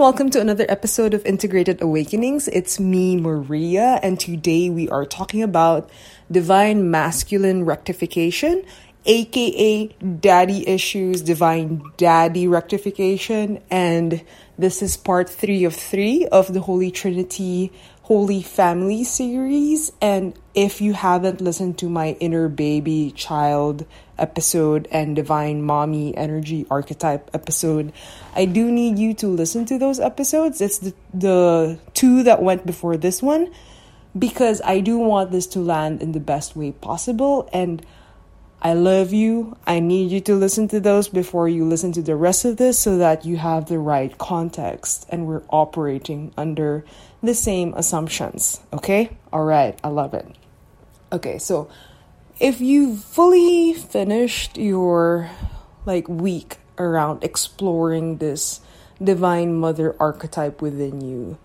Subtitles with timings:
[0.00, 2.48] welcome to another episode of Integrated Awakenings.
[2.48, 5.90] It's me, Maria, and today we are talking about
[6.32, 8.64] divine masculine rectification,
[9.04, 9.88] aka
[10.20, 14.24] daddy issues, divine daddy rectification, and
[14.56, 17.70] this is part three of three of the Holy Trinity
[18.04, 19.92] Holy Family series.
[20.00, 23.84] And if you haven't listened to my inner baby child
[24.20, 27.92] episode and divine mommy energy archetype episode,
[28.34, 30.60] I do need you to listen to those episodes.
[30.60, 33.52] It's the, the two that went before this one
[34.18, 37.48] because I do want this to land in the best way possible.
[37.52, 37.84] And
[38.62, 39.56] I love you.
[39.66, 42.78] I need you to listen to those before you listen to the rest of this
[42.78, 46.84] so that you have the right context and we're operating under
[47.22, 48.60] the same assumptions.
[48.72, 49.16] Okay?
[49.32, 49.78] All right.
[49.82, 50.26] I love it.
[51.12, 51.68] Okay, so
[52.40, 55.30] if you've fully finished your
[55.84, 58.60] like week around exploring this
[59.02, 61.38] divine mother archetype within you,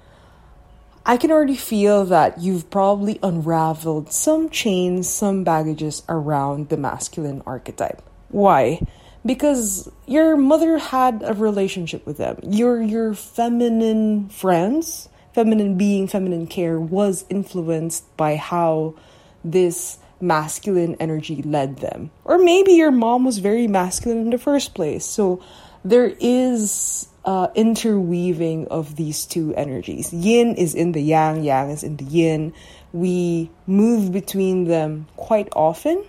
[1.05, 7.43] I can already feel that you've probably unraveled some chains, some baggages around the masculine
[7.45, 8.01] archetype.
[8.29, 8.81] Why?
[9.25, 12.39] Because your mother had a relationship with them.
[12.43, 18.95] Your your feminine friends, feminine being, feminine care was influenced by how
[19.43, 22.11] this masculine energy led them.
[22.23, 25.05] Or maybe your mom was very masculine in the first place.
[25.05, 25.41] So
[25.83, 30.11] there is uh, interweaving of these two energies.
[30.11, 32.53] Yin is in the yang, yang is in the yin.
[32.93, 36.03] We move between them quite often.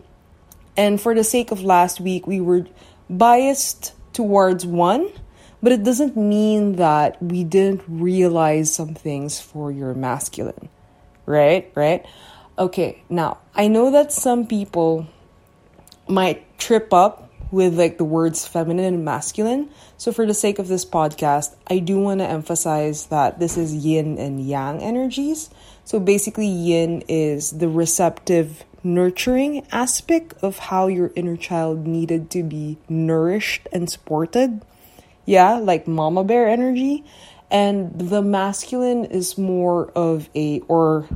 [0.77, 2.67] And for the sake of last week, we were
[3.09, 5.11] biased towards one,
[5.63, 10.69] but it doesn't mean that we didn't realize some things for your masculine.
[11.25, 11.73] Right?
[11.75, 12.07] Right?
[12.59, 15.07] Okay, now I know that some people
[16.09, 19.69] might trip up with like the words feminine and masculine.
[19.99, 23.75] So for the sake of this podcast, I do want to emphasize that this is
[23.75, 25.51] yin and yang energies.
[25.85, 32.43] So basically yin is the receptive nurturing aspect of how your inner child needed to
[32.43, 34.63] be nourished and supported.
[35.27, 37.05] Yeah, like mama bear energy.
[37.51, 41.07] And the masculine is more of a or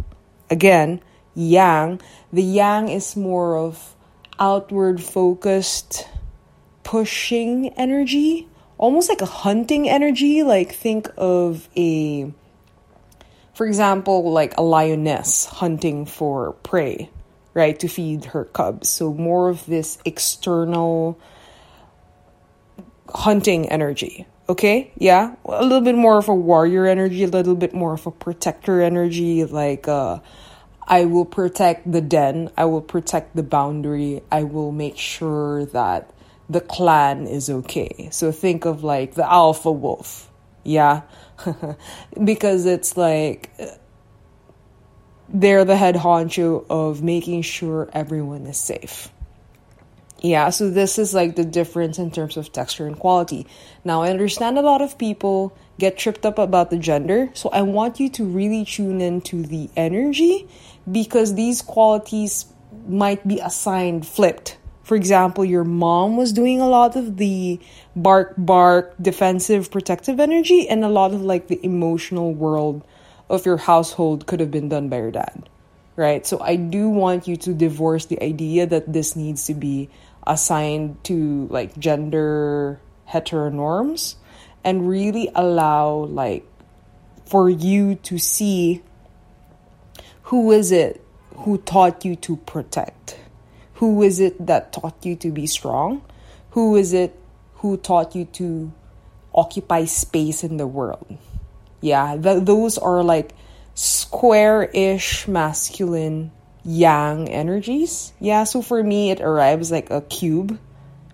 [0.51, 1.01] again,
[1.41, 2.01] yang.
[2.33, 3.95] The yang is more of
[4.39, 6.07] outward focused
[6.83, 10.43] pushing energy, almost like a hunting energy.
[10.43, 12.33] Like, think of a,
[13.55, 17.11] for example, like a lioness hunting for prey,
[17.55, 18.89] right, to feed her cubs.
[18.89, 21.19] So, more of this external
[23.15, 24.27] hunting energy.
[24.49, 28.07] Okay, yeah, a little bit more of a warrior energy, a little bit more of
[28.07, 30.19] a protector energy, like uh,
[30.91, 36.11] I will protect the den, I will protect the boundary, I will make sure that
[36.49, 38.09] the clan is okay.
[38.11, 40.29] So think of like the alpha wolf.
[40.65, 41.03] Yeah.
[42.25, 43.51] because it's like
[45.29, 49.11] they're the head honcho of making sure everyone is safe.
[50.23, 53.47] Yeah, so this is like the difference in terms of texture and quality.
[53.85, 57.63] Now, I understand a lot of people get tripped up about the gender, so I
[57.63, 60.47] want you to really tune into the energy
[60.91, 62.47] because these qualities
[62.87, 64.59] might be assigned flipped
[64.91, 67.61] for example, your mom was doing a lot of the
[67.95, 72.85] bark, bark, defensive, protective energy, and a lot of like the emotional world
[73.29, 75.49] of your household could have been done by your dad,
[75.95, 76.27] right?
[76.27, 79.89] So I do want you to divorce the idea that this needs to be
[80.31, 84.15] assigned to like gender heteronorms
[84.63, 86.47] and really allow like
[87.27, 88.83] for you to see
[90.31, 91.05] who is it
[91.43, 93.19] who taught you to protect
[93.81, 96.03] who is it that taught you to be strong?
[96.51, 97.17] Who is it
[97.65, 98.71] who taught you to
[99.35, 101.17] occupy space in the world?
[101.81, 103.33] Yeah, th- those are like
[103.73, 106.31] square ish masculine
[106.65, 108.13] yang energies.
[108.21, 110.59] Yeah, so for me, it arrives like a cube,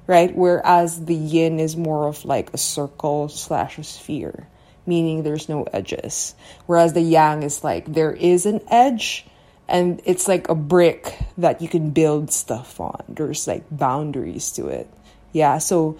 [0.07, 0.35] right?
[0.35, 4.49] Whereas the yin is more of like a circle slash a sphere,
[4.87, 6.35] meaning there's no edges.
[6.67, 9.27] Whereas the yang is like there is an edge,
[9.69, 14.69] and it's like a brick that you can build stuff on there's like boundaries to
[14.69, 14.89] it
[15.33, 15.99] yeah so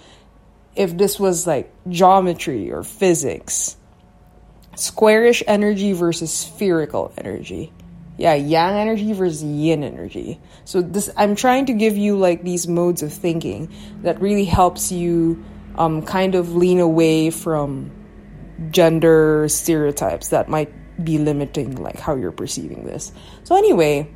[0.75, 3.77] if this was like geometry or physics
[4.77, 7.73] squarish energy versus spherical energy
[8.17, 12.67] yeah yang energy versus yin energy so this i'm trying to give you like these
[12.67, 13.73] modes of thinking
[14.03, 15.43] that really helps you
[15.77, 17.91] um, kind of lean away from
[18.71, 20.73] gender stereotypes that might
[21.03, 23.13] be limiting like how you're perceiving this.
[23.45, 24.11] So anyway,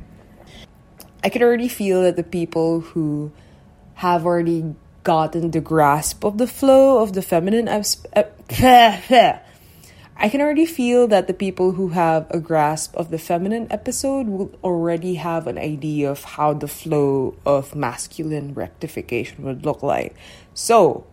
[1.23, 3.31] I could already feel that the people who
[3.95, 7.67] have already gotten the grasp of the flow of the feminine
[10.17, 14.27] I can already feel that the people who have a grasp of the feminine episode
[14.27, 20.15] will already have an idea of how the flow of masculine rectification would look like.
[20.53, 21.05] So,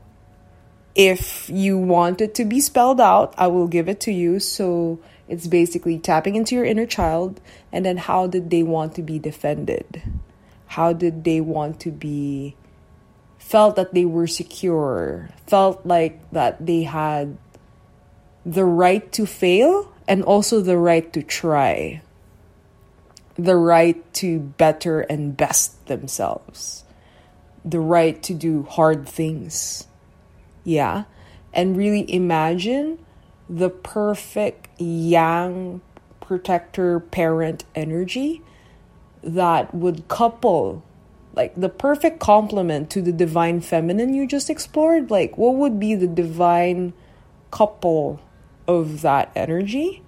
[0.94, 4.40] if you want it to be spelled out, I will give it to you.
[4.40, 4.98] So,
[5.28, 7.40] it's basically tapping into your inner child
[7.70, 10.02] and then how did they want to be defended?
[10.66, 12.56] How did they want to be
[13.38, 17.38] felt that they were secure, felt like that they had
[18.48, 22.00] the right to fail and also the right to try,
[23.36, 26.84] the right to better and best themselves,
[27.62, 29.86] the right to do hard things.
[30.64, 31.04] Yeah.
[31.52, 33.04] And really imagine
[33.50, 35.82] the perfect yang
[36.20, 38.40] protector parent energy
[39.22, 40.82] that would couple
[41.34, 45.94] like the perfect complement to the divine feminine you just explored like what would be
[45.94, 46.92] the divine
[47.50, 48.20] couple
[48.68, 50.02] of that energy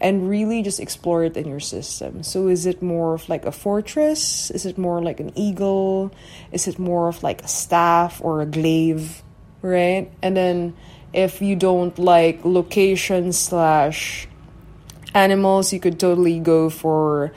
[0.00, 2.22] and really just explore it in your system.
[2.22, 4.50] So is it more of like a fortress?
[4.50, 6.12] Is it more like an eagle?
[6.50, 9.22] Is it more of like a staff or a glaive?
[9.60, 10.10] Right?
[10.22, 10.76] And then
[11.12, 14.28] if you don't like location slash
[15.14, 17.32] animals, you could totally go for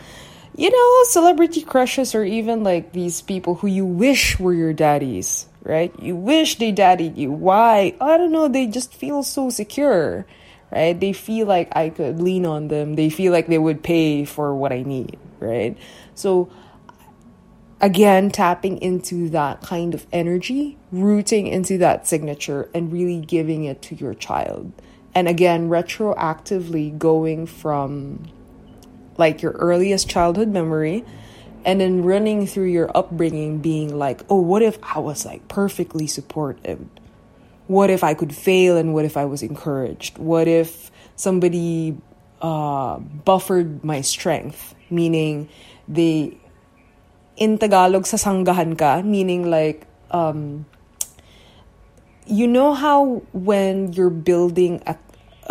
[0.56, 5.48] you know, celebrity crushes or even like these people who you wish were your daddies,
[5.64, 5.98] right?
[6.00, 7.32] You wish they daddied you.
[7.32, 7.96] Why?
[8.02, 10.26] I don't know, they just feel so secure
[10.72, 11.00] right?
[11.00, 12.96] They feel like I could lean on them.
[12.96, 15.78] They feel like they would pay for what I need, right?
[16.16, 16.50] So,
[17.80, 23.82] again, tapping into that kind of energy, rooting into that signature, and really giving it
[23.84, 24.72] to your child.
[25.14, 28.32] And again, retroactively going from
[29.18, 31.04] like your earliest childhood memory
[31.66, 36.08] and then running through your upbringing being like, oh, what if I was like perfectly
[36.08, 36.80] supportive?
[37.72, 40.20] What if I could fail and what if I was encouraged?
[40.20, 41.96] What if somebody
[42.44, 44.76] uh, buffered my strength?
[44.92, 45.48] Meaning,
[45.88, 46.36] they,
[47.40, 50.66] in Tagalog, sasanggahan ka, meaning like, um,
[52.28, 55.00] you know how when you're building a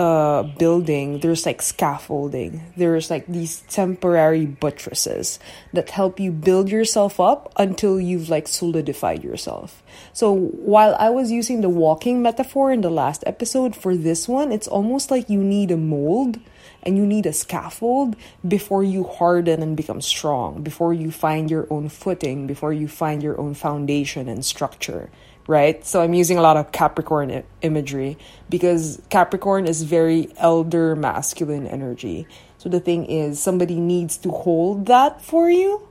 [0.01, 2.65] uh, building, there's like scaffolding.
[2.75, 5.39] There's like these temporary buttresses
[5.75, 9.83] that help you build yourself up until you've like solidified yourself.
[10.15, 14.53] So while I was using the walking metaphor in the last episode, for this one,
[14.53, 16.41] it's almost like you need a mold
[16.83, 18.17] and you need a scaffold
[18.49, 23.23] before you harden and become strong, before you find your own footing, before you find
[23.23, 25.11] your own foundation and structure
[25.51, 25.85] right?
[25.85, 28.17] So I'm using a lot of Capricorn I- imagery
[28.49, 32.29] because Capricorn is very elder masculine energy.
[32.59, 35.89] So the thing is, somebody needs to hold that for you.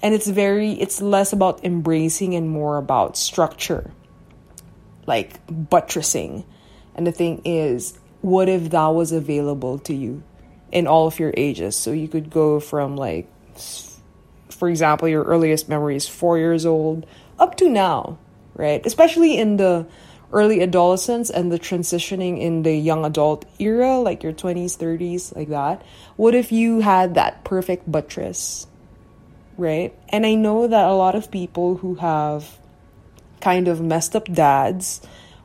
[0.00, 3.90] And it's very, it's less about embracing and more about structure,
[5.06, 6.46] like buttressing.
[6.94, 10.22] And the thing is, what if that was available to you
[10.72, 11.76] in all of your ages?
[11.76, 13.28] So you could go from like,
[14.48, 17.04] for example, your earliest memory is four years old
[17.38, 18.18] up to now
[18.58, 18.84] right?
[18.84, 19.86] Especially in the
[20.30, 25.48] early adolescence and the transitioning in the young adult era, like your 20s, 30s, like
[25.48, 25.80] that.
[26.16, 28.66] What if you had that perfect buttress,
[29.56, 29.94] right?
[30.10, 32.58] And I know that a lot of people who have
[33.40, 35.00] kind of messed up dads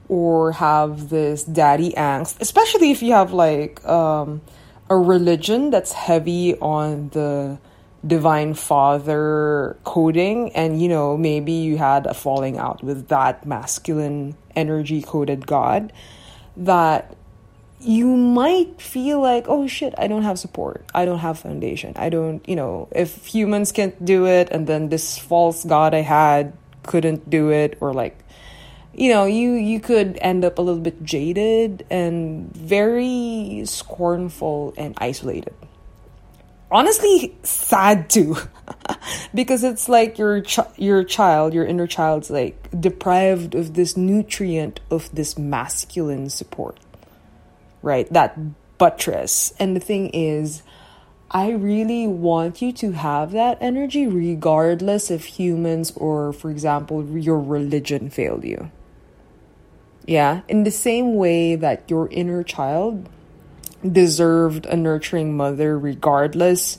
[0.10, 4.42] or have this daddy angst, especially if you have like um,
[4.90, 7.58] a religion that's heavy on the
[8.06, 10.52] divine father coding.
[10.54, 15.92] And you know maybe you had a falling out with that masculine energy coded god
[16.56, 17.16] that
[17.80, 20.86] you might feel like oh shit i don't have support.
[20.94, 21.94] I don't have foundation.
[21.96, 26.02] I don't you know if humans can't do it and then this false god i
[26.02, 28.20] had couldn't do it or like
[28.94, 34.94] you know you you could end up a little bit jaded and very scornful and
[35.00, 35.56] isolated
[36.74, 38.36] honestly sad too.
[39.36, 44.80] Because it's like your ch- your child your inner child's like deprived of this nutrient
[44.92, 46.80] of this masculine support
[47.84, 48.12] right?
[48.12, 48.38] That
[48.80, 49.54] buttress.
[49.60, 50.64] And the thing is
[51.30, 57.40] i really want you to have that energy regardless if humans or for example your
[57.40, 58.72] religion failed you.
[60.06, 60.42] Yeah?
[60.48, 63.10] In the same way that your inner child
[63.90, 66.78] deserved a nurturing mother regardless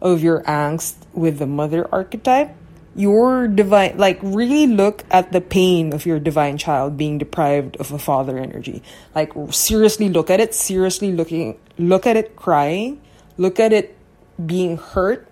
[0.00, 2.54] of your angst with the mother archetype.
[2.94, 7.92] Your divine like really look at the pain of your divine child being deprived of
[7.92, 8.82] a father energy.
[9.14, 13.00] Like seriously look at it seriously looking look at it crying
[13.36, 13.96] look at it
[14.44, 15.28] being hurt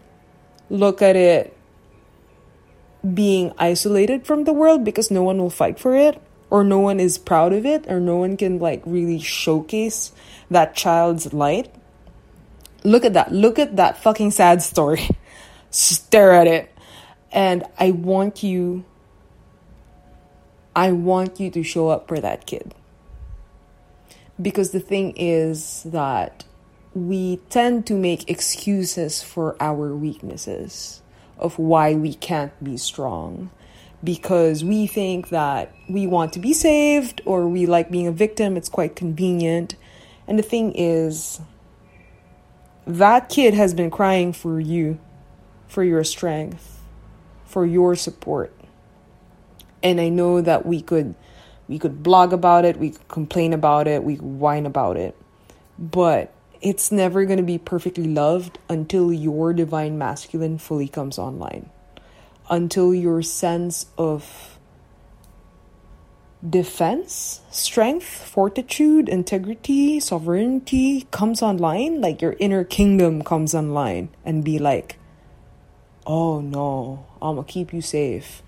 [0.68, 1.56] look at it
[3.12, 6.20] being isolated from the world because no one will fight for it
[6.54, 10.12] or no one is proud of it or no one can like really showcase
[10.50, 11.74] that child's light
[12.84, 13.32] look at that.
[13.32, 15.08] Look at that fucking sad story.
[15.70, 16.70] Stare at it.
[17.32, 18.84] And i want you
[20.76, 22.74] i want you to show up for that kid.
[24.40, 26.44] Because the thing is that
[26.94, 31.02] we tend to make excuses for our weaknesses
[31.38, 33.50] of why we can't be strong
[34.04, 38.56] because we think that we want to be saved or we like being a victim.
[38.56, 39.74] It's quite convenient.
[40.28, 41.40] And the thing is,
[42.86, 45.00] that kid has been crying for you,
[45.66, 46.82] for your strength,
[47.46, 48.54] for your support.
[49.82, 51.14] And I know that we could
[51.66, 55.16] we could blog about it, we could complain about it, we could whine about it.
[55.78, 56.30] But
[56.60, 61.70] it's never going to be perfectly loved until your divine masculine fully comes online.
[62.50, 64.58] Until your sense of
[66.48, 74.58] defense, strength, fortitude, integrity, sovereignty comes online, like your inner kingdom comes online and be
[74.58, 74.98] like,
[76.06, 78.42] oh no, I'm gonna keep you safe.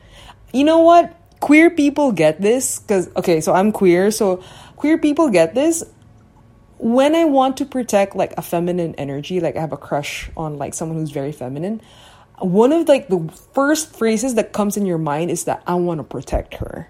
[0.52, 1.14] You know what?
[1.40, 4.42] Queer people get this because, okay, so I'm queer, so
[4.76, 5.84] queer people get this
[6.78, 10.58] when I want to protect like a feminine energy, like I have a crush on
[10.58, 11.80] like someone who's very feminine,
[12.38, 15.98] one of like the first phrases that comes in your mind is that I want
[15.98, 16.88] to protect her.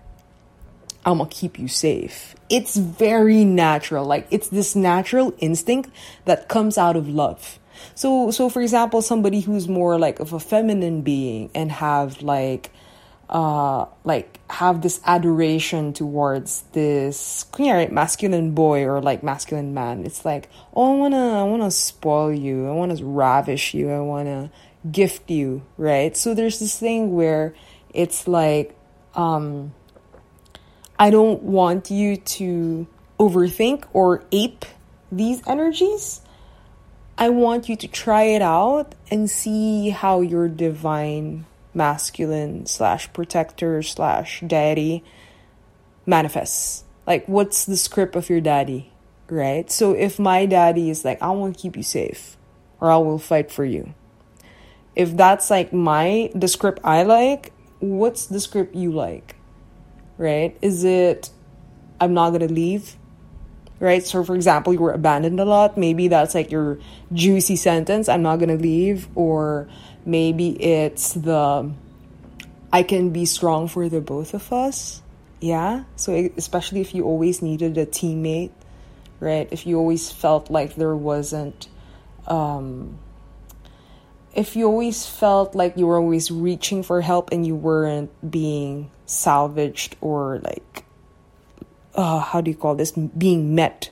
[1.05, 2.35] I'm gonna keep you safe.
[2.51, 4.05] It's very natural.
[4.05, 5.91] Like it's this natural instinct
[6.25, 7.61] that comes out of love.
[7.95, 12.73] So so for example, somebody who's more like of a feminine being and have like
[13.29, 20.25] uh like have this adoration towards this right, masculine boy or like masculine man it's
[20.25, 23.91] like oh i want to i want to spoil you i want to ravish you
[23.91, 24.49] i want to
[24.91, 27.55] gift you right so there's this thing where
[27.91, 28.77] it's like
[29.15, 29.73] um
[30.99, 32.87] i don't want you to
[33.19, 34.65] overthink or ape
[35.11, 36.21] these energies
[37.17, 41.45] i want you to try it out and see how your divine
[41.77, 45.05] masculine slash protector slash daddy
[46.07, 46.85] manifests.
[47.07, 48.91] Like, what's the script of your daddy,
[49.29, 49.71] right?
[49.71, 52.37] So if my daddy is like, I want to keep you safe,
[52.81, 53.95] or I will fight for you.
[54.97, 59.37] If that's like my the script I like, what's the script you like?
[60.19, 60.57] Right?
[60.63, 61.31] Is it
[62.01, 62.97] I'm not gonna leave?
[63.79, 64.03] Right?
[64.03, 65.77] So for example, you were abandoned a lot.
[65.77, 66.79] Maybe that's like your
[67.13, 69.69] juicy sentence, I'm not gonna leave, or
[70.07, 71.71] maybe it's the
[72.73, 75.03] I can be strong for the both of us.
[75.41, 75.85] Yeah.
[75.97, 78.51] So, especially if you always needed a teammate,
[79.21, 79.49] right?
[79.51, 81.69] If you always felt like there wasn't,
[82.27, 82.99] um,
[84.37, 88.91] if you always felt like you were always reaching for help and you weren't being
[89.07, 90.85] salvaged or like,
[91.95, 92.93] uh, how do you call this?
[92.93, 93.91] Being met.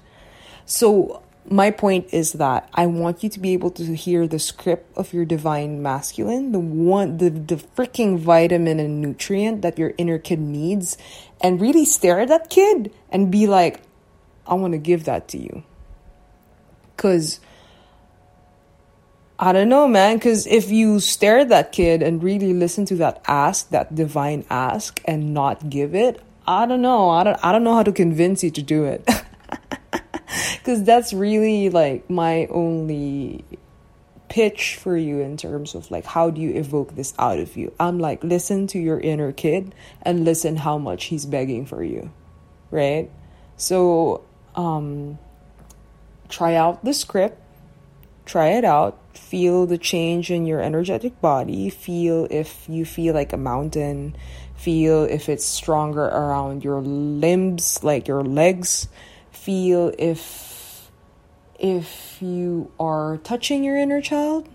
[0.67, 4.97] So, my point is that I want you to be able to hear the script
[4.97, 10.19] of your divine masculine, the one, the, the freaking vitamin and nutrient that your inner
[10.19, 10.97] kid needs,
[11.43, 13.81] and really stare at that kid and be like,
[14.47, 15.63] I want to give that to you.
[16.97, 17.41] Because
[19.39, 20.17] I don't know, man.
[20.17, 24.45] Because if you stare at that kid and really listen to that ask, that divine
[24.51, 27.11] ask, and not give it, I don't know.
[27.11, 27.39] I don't.
[27.45, 29.09] I don't know how to convince you to do it.
[30.65, 33.45] because that's really like my only
[34.29, 37.73] pitch for you in terms of like how do you evoke this out of you
[37.79, 42.11] i'm like listen to your inner kid and listen how much he's begging for you
[42.71, 43.11] right
[43.57, 44.25] so
[44.57, 45.19] um
[46.29, 47.41] try out the script
[48.25, 53.33] try it out feel the change in your energetic body feel if you feel like
[53.33, 54.17] a mountain
[54.55, 58.89] feel if it's stronger around your limbs like your legs
[59.31, 60.55] feel if
[61.59, 64.49] if you are touching your inner child,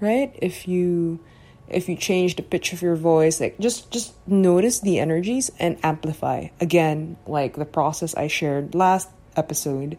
[0.00, 0.36] right?
[0.40, 1.20] If you
[1.68, 5.76] if you change the pitch of your voice like just just notice the energies and
[5.82, 9.98] amplify again like the process i shared last episode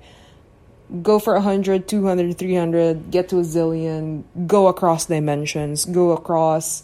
[1.02, 6.84] go for 100 200 300 get to a zillion go across dimensions go across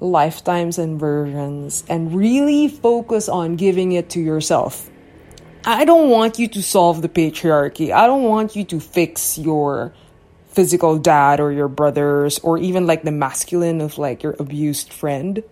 [0.00, 4.90] lifetimes and versions and really focus on giving it to yourself
[5.66, 7.90] I don't want you to solve the patriarchy.
[7.90, 9.94] I don't want you to fix your
[10.48, 15.42] physical dad or your brothers or even like the masculine of like your abused friend.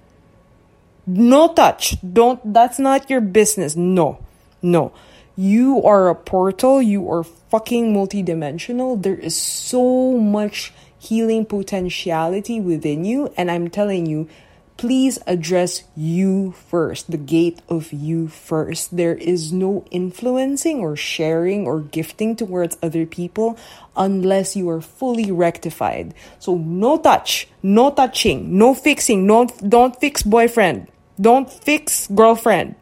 [1.07, 1.97] No touch.
[2.01, 3.75] Don't, that's not your business.
[3.75, 4.23] No,
[4.61, 4.93] no.
[5.37, 6.83] You are a portal.
[6.83, 9.03] You are fucking multidimensional.
[9.03, 13.33] There is so much healing potentiality within you.
[13.37, 14.29] And I'm telling you,
[14.77, 18.97] please address you first, the gate of you first.
[18.97, 23.57] There is no influencing or sharing or gifting towards other people
[23.97, 26.15] unless you are fully rectified.
[26.41, 30.89] So no touch, no touching, no fixing, no don't fix boyfriend,
[31.21, 32.75] don't fix girlfriend.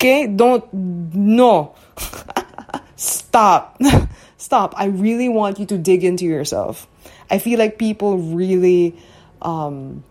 [0.00, 0.26] Okay?
[0.26, 1.74] Don't no.
[2.96, 3.78] Stop.
[4.38, 4.74] Stop.
[4.76, 6.86] I really want you to dig into yourself.
[7.30, 8.96] I feel like people really
[9.42, 10.02] um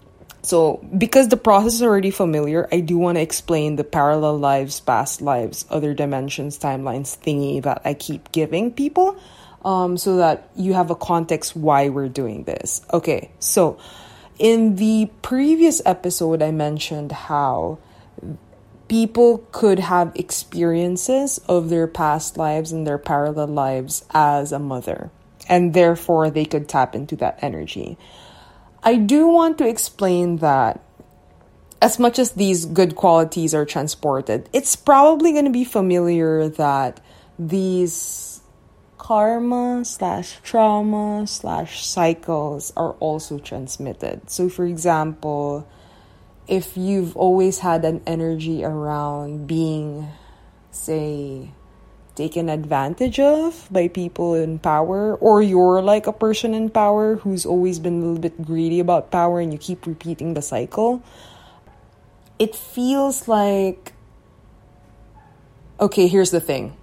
[0.42, 4.80] so, because the process is already familiar, I do want to explain the parallel lives,
[4.80, 9.20] past lives, other dimensions, timelines thingy that I keep giving people
[9.66, 12.82] um, so that you have a context why we're doing this.
[12.94, 13.78] Okay, so
[14.40, 17.80] in the previous episode, I mentioned how
[18.90, 25.12] people could have experiences of their past lives and their parallel lives as a mother,
[25.48, 27.98] and therefore they could tap into that energy.
[28.84, 30.82] I do want to explain that
[31.82, 37.00] as much as these good qualities are transported, it's probably going to be familiar that
[37.38, 38.42] these
[38.98, 44.30] karma slash trauma slash cycles are also transmitted.
[44.30, 45.68] So, for example,
[46.50, 50.10] if you've always had an energy around being,
[50.72, 51.52] say,
[52.16, 57.46] taken advantage of by people in power, or you're like a person in power who's
[57.46, 61.04] always been a little bit greedy about power and you keep repeating the cycle,
[62.40, 63.94] it feels like.
[65.80, 66.76] Okay, here's the thing.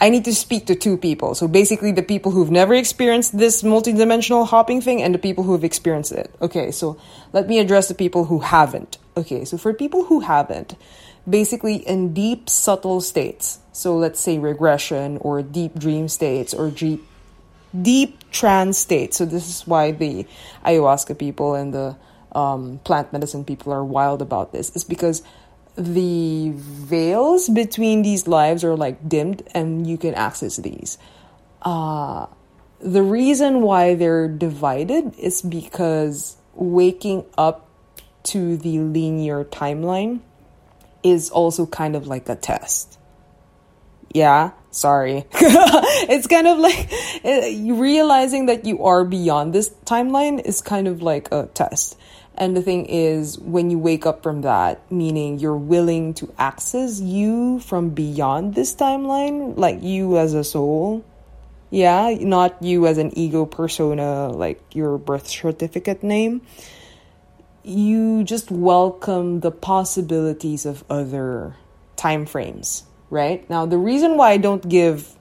[0.00, 1.34] I need to speak to two people.
[1.34, 5.64] So basically, the people who've never experienced this multidimensional hopping thing and the people who've
[5.64, 6.30] experienced it.
[6.42, 6.98] Okay, so
[7.32, 8.98] let me address the people who haven't.
[9.16, 10.76] Okay, so for people who haven't,
[11.28, 17.04] basically in deep, subtle states, so let's say regression or deep dream states or deep
[17.80, 19.16] deep trance states.
[19.16, 20.26] So this is why the
[20.64, 21.96] ayahuasca people and the
[22.32, 24.70] um, plant medicine people are wild about this.
[24.76, 25.22] Is because
[25.76, 30.98] the veils between these lives are like dimmed and you can access these.
[31.62, 32.26] Uh,
[32.80, 37.68] the reason why they're divided is because waking up
[38.24, 40.20] to the linear timeline
[41.02, 42.98] is also kind of like a test
[44.14, 45.26] yeah, sorry.
[45.34, 46.88] it's kind of like
[47.24, 51.98] uh, realizing that you are beyond this timeline is kind of like a test.
[52.36, 57.00] And the thing is, when you wake up from that, meaning you're willing to access
[57.00, 61.04] you from beyond this timeline, like you as a soul,
[61.70, 66.42] yeah, not you as an ego persona, like your birth certificate name,
[67.64, 71.56] you just welcome the possibilities of other
[71.96, 73.48] time frames right?
[73.48, 75.14] Now, the reason why I don't give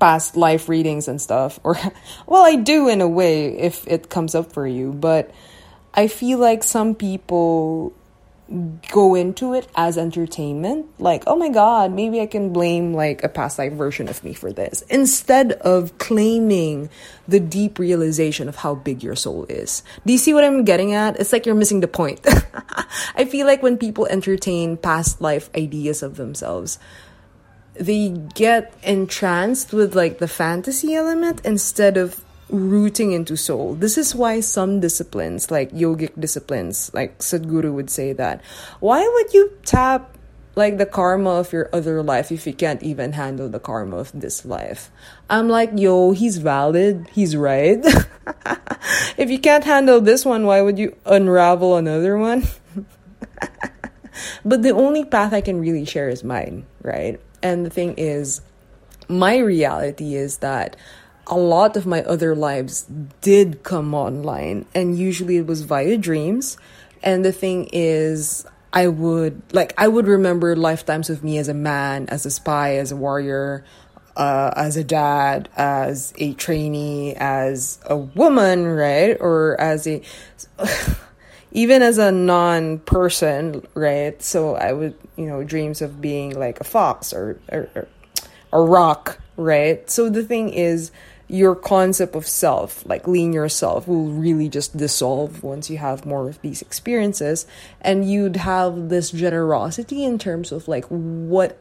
[0.00, 1.76] past life readings and stuff, or,
[2.26, 5.30] well, I do in a way if it comes up for you, but
[5.94, 7.92] I feel like some people
[8.90, 13.28] go into it as entertainment like oh my god maybe i can blame like a
[13.28, 16.90] past life version of me for this instead of claiming
[17.26, 19.82] the deep realization of how big your soul is.
[20.04, 21.18] Do you see what i'm getting at?
[21.18, 22.20] It's like you're missing the point.
[23.14, 26.78] I feel like when people entertain past life ideas of themselves
[27.74, 33.74] they get entranced with like the fantasy element instead of rooting into soul.
[33.74, 38.42] This is why some disciplines, like yogic disciplines, like Sadhguru would say that,
[38.78, 40.16] why would you tap
[40.54, 44.12] like the karma of your other life if you can't even handle the karma of
[44.12, 44.90] this life?
[45.30, 47.80] I'm like, yo, he's valid, he's right.
[49.16, 52.44] if you can't handle this one, why would you unravel another one?
[54.44, 57.18] but the only path I can really share is mine, right?
[57.42, 58.42] And the thing is,
[59.08, 60.76] my reality is that
[61.26, 62.86] a lot of my other lives
[63.20, 66.56] did come online and usually it was via dreams.
[67.02, 71.54] And the thing is i would like i would remember lifetimes of me as a
[71.54, 73.64] man as a spy as a warrior
[74.16, 79.16] uh, as a dad as a trainee as a woman right?
[79.20, 80.02] Or as a
[81.52, 84.22] even as a non-person right?
[84.22, 87.88] So i would you know dreams of being like a fox or, or, or
[88.52, 89.88] a rock right?
[89.88, 90.92] So the thing is
[91.32, 96.28] your concept of self, like lean yourself, will really just dissolve once you have more
[96.28, 97.46] of these experiences.
[97.80, 101.58] And you'd have this generosity in terms of like what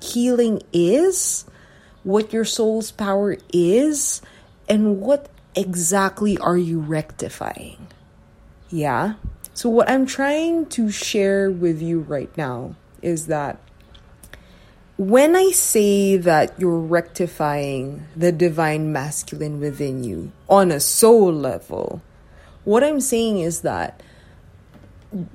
[0.00, 1.44] healing is,
[2.04, 4.22] what your soul's power is,
[4.66, 7.88] and what exactly are you rectifying.
[8.70, 9.14] Yeah?
[9.52, 13.60] So, what I'm trying to share with you right now is that
[14.96, 22.00] when I say that you're rectifying the divine masculine within you on a soul level,
[22.64, 24.02] what I'm saying is that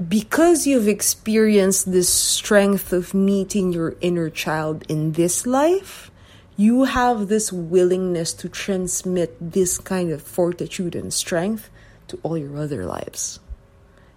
[0.10, 6.12] because you've experienced this strength of meeting your inner child in this life,
[6.58, 11.69] you have this willingness to transmit this kind of fortitude and strength
[12.08, 13.39] to all your other lives.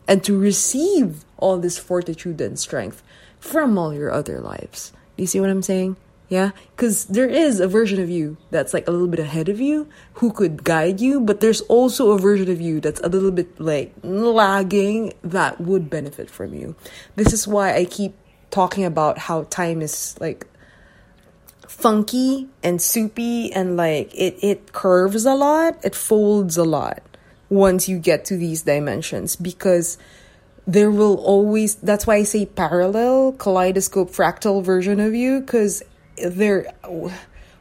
[0.08, 3.02] And to receive all this fortitude and strength
[3.38, 4.92] from all your other lives.
[5.16, 5.96] Do you see what I'm saying?
[6.28, 9.60] Yeah, because there is a version of you that's like a little bit ahead of
[9.60, 13.30] you who could guide you, but there's also a version of you that's a little
[13.30, 16.74] bit like lagging that would benefit from you.
[17.14, 18.14] This is why I keep
[18.50, 20.46] talking about how time is like
[21.68, 27.02] funky and soupy and like it, it curves a lot, it folds a lot
[27.50, 29.98] once you get to these dimensions because
[30.66, 35.82] there will always that's why I say parallel, kaleidoscope, fractal version of you because
[36.16, 36.72] there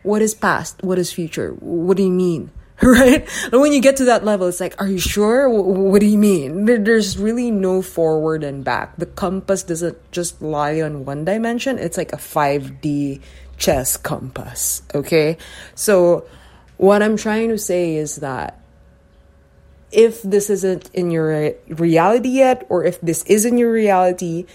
[0.03, 0.83] what is past?
[0.83, 1.51] What is future?
[1.59, 2.51] What do you mean?
[2.81, 3.29] Right?
[3.51, 5.47] And when you get to that level it's like are you sure?
[5.47, 6.65] What do you mean?
[6.65, 8.97] There's really no forward and back.
[8.97, 11.77] The compass doesn't just lie on one dimension.
[11.77, 13.21] It's like a 5d
[13.57, 15.37] chess compass okay?
[15.75, 16.25] So
[16.77, 18.59] what i'm trying to say is that
[19.93, 24.45] if this isn't in your reality yet or if this is in your reality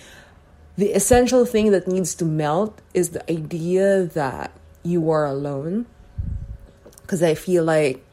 [0.79, 4.53] the essential thing that needs to melt is the idea that
[4.85, 5.87] you are alone.
[7.03, 8.05] Because I feel like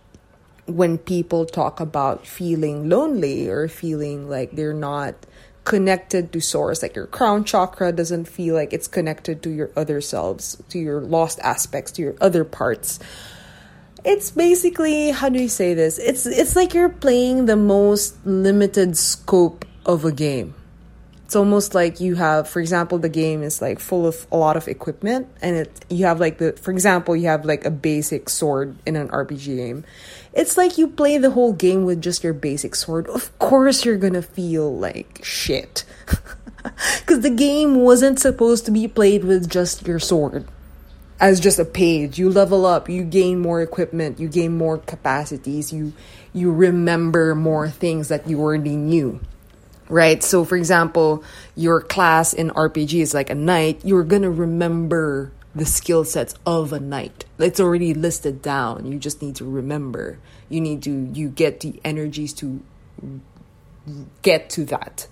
[0.66, 5.14] when people talk about feeling lonely or feeling like they're not
[5.64, 10.00] connected to source like your crown chakra doesn't feel like it's connected to your other
[10.00, 13.00] selves to your lost aspects to your other parts
[14.06, 15.98] it's basically how do you say this?
[15.98, 20.54] It's it's like you're playing the most limited scope of a game.
[21.26, 24.58] It's almost like you have for example the game is like full of a lot
[24.58, 28.30] of equipment and it you have like the for example you have like a basic
[28.30, 29.84] sword in an rpg game.
[30.34, 33.08] It's like you play the whole game with just your basic sword.
[33.08, 35.84] Of course you're gonna feel like shit.
[37.00, 40.48] Because the game wasn't supposed to be played with just your sword
[41.20, 45.72] as just a page you level up you gain more equipment you gain more capacities
[45.72, 45.94] you
[46.34, 49.20] you remember more things that you already knew
[49.90, 50.24] right?
[50.24, 51.24] So, for example,
[51.56, 56.74] your class in RPG is like a knight, you're gonna remember the skill sets of
[56.74, 57.26] a knight.
[57.40, 58.92] It's already listed down.
[58.92, 60.20] You just need to remember.
[60.50, 62.62] You need to, you get the energies to
[64.22, 65.08] get to that.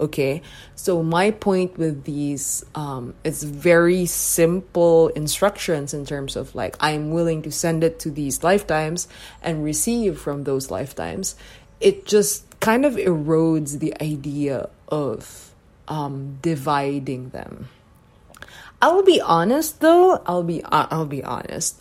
[0.00, 0.42] Okay,
[0.76, 7.10] so my point with these, um, it's very simple instructions in terms of like, I'm
[7.10, 9.08] willing to send it to these lifetimes
[9.42, 11.34] and receive from those lifetimes.
[11.80, 15.52] It just kind of erodes the idea of
[15.88, 17.68] um, dividing them.
[18.80, 21.80] I'll be honest though, I'll be uh, I'll be honest.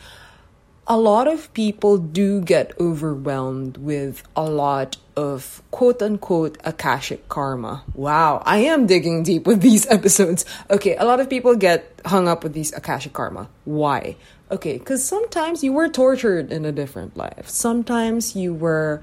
[0.88, 7.84] A lot of people do get overwhelmed with a lot of quote unquote akashic karma.
[7.94, 10.46] Wow, I am digging deep with these episodes.
[10.70, 13.50] Okay, a lot of people get hung up with these akashic karma.
[13.66, 14.16] Why?
[14.50, 17.50] Okay, because sometimes you were tortured in a different life.
[17.50, 19.02] Sometimes you were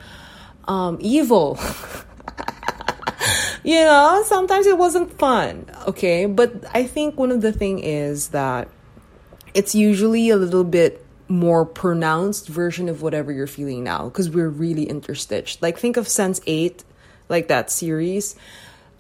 [0.67, 1.59] um, evil.
[3.65, 5.67] you know, sometimes it wasn't fun.
[5.89, 8.69] Okay, but I think one of the thing is that
[9.53, 14.49] it's usually a little bit more pronounced version of whatever you're feeling now because we're
[14.49, 15.63] really interstitched.
[15.63, 16.85] Like think of Sense8,
[17.29, 18.37] like that series.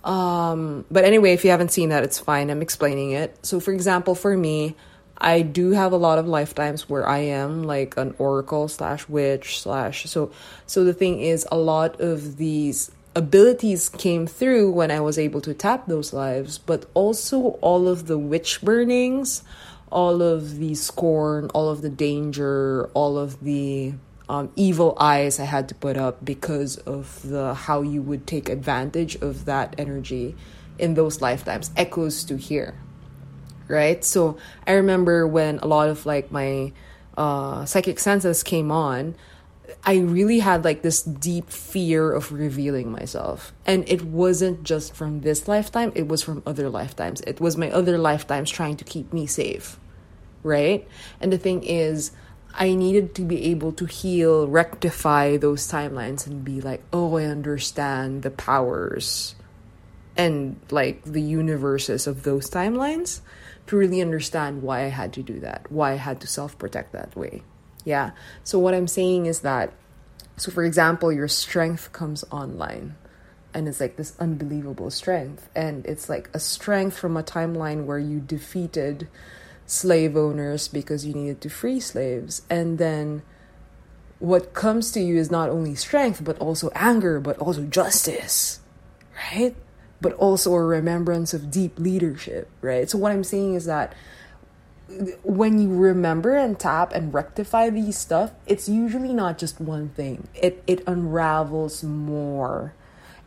[0.02, 2.50] Um, but anyway, if you haven't seen that, it's fine.
[2.50, 3.37] I'm explaining it.
[3.44, 4.76] So, for example, for me,
[5.16, 9.60] I do have a lot of lifetimes where I am like an oracle slash witch
[9.60, 10.32] slash so
[10.66, 15.40] so the thing is a lot of these abilities came through when I was able
[15.42, 19.42] to tap those lives, but also all of the witch burnings,
[19.94, 23.94] all of the scorn, all of the danger, all of the
[24.28, 28.48] um, evil eyes I had to put up because of the how you would take
[28.48, 30.35] advantage of that energy
[30.78, 32.74] in those lifetimes echoes to here
[33.68, 34.04] right?
[34.04, 36.72] So I remember when a lot of like my
[37.16, 39.14] uh, psychic senses came on,
[39.85, 43.52] I really had like this deep fear of revealing myself.
[43.66, 47.20] And it wasn't just from this lifetime, it was from other lifetimes.
[47.22, 49.78] It was my other lifetimes trying to keep me safe,
[50.44, 50.87] right?
[51.20, 52.12] And the thing is,
[52.54, 57.24] I needed to be able to heal, rectify those timelines, and be like, oh, I
[57.24, 59.35] understand the powers
[60.16, 63.20] and like the universes of those timelines
[63.66, 66.92] to really understand why I had to do that, why I had to self protect
[66.92, 67.42] that way.
[67.85, 68.12] Yeah.
[68.44, 69.72] So, what I'm saying is that,
[70.37, 72.94] so for example, your strength comes online
[73.54, 75.48] and it's like this unbelievable strength.
[75.54, 79.09] And it's like a strength from a timeline where you defeated
[79.66, 82.42] slave owners because you needed to free slaves.
[82.50, 83.22] And then
[84.18, 88.61] what comes to you is not only strength, but also anger, but also justice,
[89.33, 89.57] right?
[90.05, 92.90] but also a remembrance of deep leadership, right?
[92.90, 93.94] So, what I'm saying is that
[95.22, 100.29] when you remember and tap and rectify these stuff, it's usually not just one thing.
[100.35, 102.74] It it unravels more.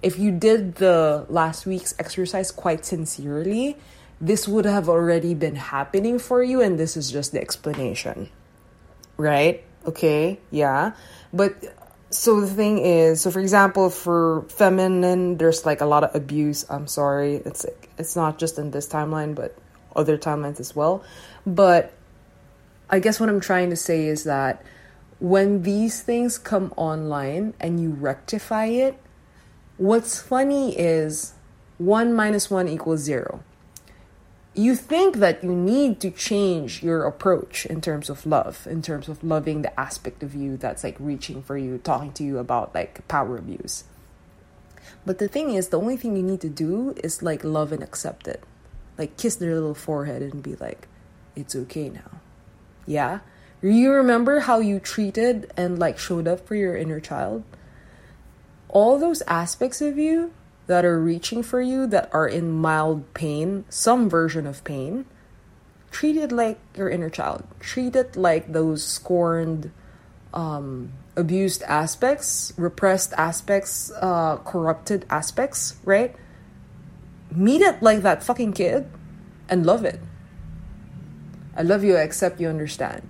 [0.03, 3.77] If you did the last week's exercise quite sincerely,
[4.19, 8.29] this would have already been happening for you and this is just the explanation.
[9.17, 9.63] Right?
[9.85, 10.39] Okay?
[10.51, 10.93] Yeah.
[11.33, 11.55] But
[12.09, 16.65] so the thing is, so for example, for feminine, there's like a lot of abuse.
[16.69, 17.65] I'm sorry, it's
[17.97, 19.57] it's not just in this timeline, but
[19.95, 21.03] other timelines as well.
[21.45, 21.93] But
[22.89, 24.63] I guess what I'm trying to say is that
[25.19, 28.97] when these things come online and you rectify it,
[29.77, 31.33] what's funny is
[31.77, 33.43] one minus one equals zero
[34.57, 39.07] you think that you need to change your approach in terms of love, in terms
[39.07, 42.73] of loving the aspect of you that's like reaching for you, talking to you about
[42.73, 43.83] like power abuse.
[45.05, 47.83] But the thing is, the only thing you need to do is like love and
[47.83, 48.43] accept it.
[48.97, 50.87] Like kiss their little forehead and be like,
[51.35, 52.19] it's okay now.
[52.87, 53.19] Yeah?
[53.61, 57.43] You remember how you treated and like showed up for your inner child?
[58.69, 60.33] All those aspects of you
[60.67, 65.05] that are reaching for you that are in mild pain, some version of pain,
[65.91, 67.43] treat it like your inner child.
[67.59, 69.71] Treat it like those scorned,
[70.33, 76.13] um, abused aspects, repressed aspects, uh, corrupted aspects, right?
[77.31, 78.87] Meet it like that fucking kid
[79.49, 79.99] and love it.
[81.55, 83.01] I love you, I accept you, understand.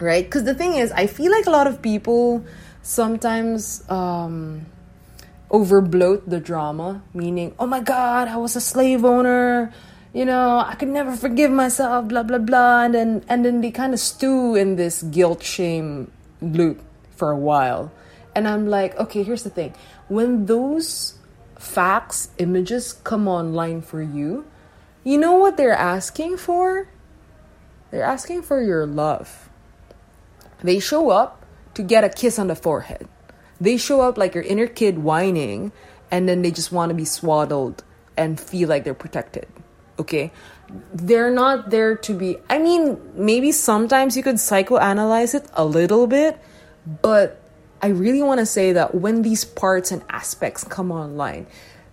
[0.00, 0.24] Right?
[0.24, 2.44] Because the thing is, I feel like a lot of people
[2.82, 4.66] sometimes um,
[5.50, 9.72] overbloat the drama, meaning, oh my god, I was a slave owner,
[10.12, 13.70] you know, I could never forgive myself, blah blah blah, and then and then they
[13.70, 16.80] kind of stew in this guilt shame loop
[17.16, 17.92] for a while.
[18.34, 19.74] And I'm like, okay, here's the thing.
[20.08, 21.18] When those
[21.58, 24.44] facts, images come online for you,
[25.04, 26.88] you know what they're asking for?
[27.90, 29.48] They're asking for your love.
[30.62, 33.08] They show up to get a kiss on the forehead.
[33.60, 35.72] They show up like your inner kid whining,
[36.10, 37.84] and then they just want to be swaddled
[38.16, 39.46] and feel like they're protected.
[39.98, 40.32] Okay?
[40.92, 42.36] They're not there to be.
[42.48, 46.38] I mean, maybe sometimes you could psychoanalyze it a little bit,
[47.02, 47.40] but
[47.82, 51.46] I really want to say that when these parts and aspects come online,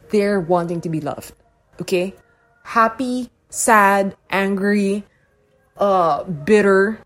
[0.10, 1.34] they're wanting to be loved.
[1.82, 2.16] Okay?
[2.64, 5.04] Happy, sad, angry,
[5.78, 7.00] uh, bitter.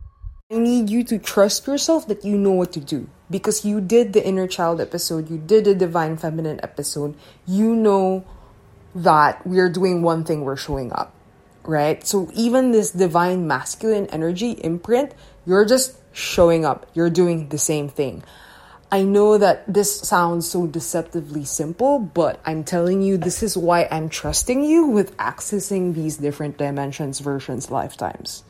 [0.52, 4.14] I need you to trust yourself that you know what to do because you did
[4.14, 7.16] the inner child episode, you did the divine feminine episode,
[7.48, 8.26] you know
[8.94, 11.14] that we're doing one thing, we're showing up,
[11.64, 12.06] right?
[12.06, 15.14] So even this divine masculine energy imprint,
[15.46, 18.24] you're just showing up, you're doing the same thing.
[18.92, 23.88] I know that this sounds so deceptively simple, but I'm telling you, this is why
[23.92, 28.44] I'm trusting you with accessing these different dimensions, versions, lifetimes.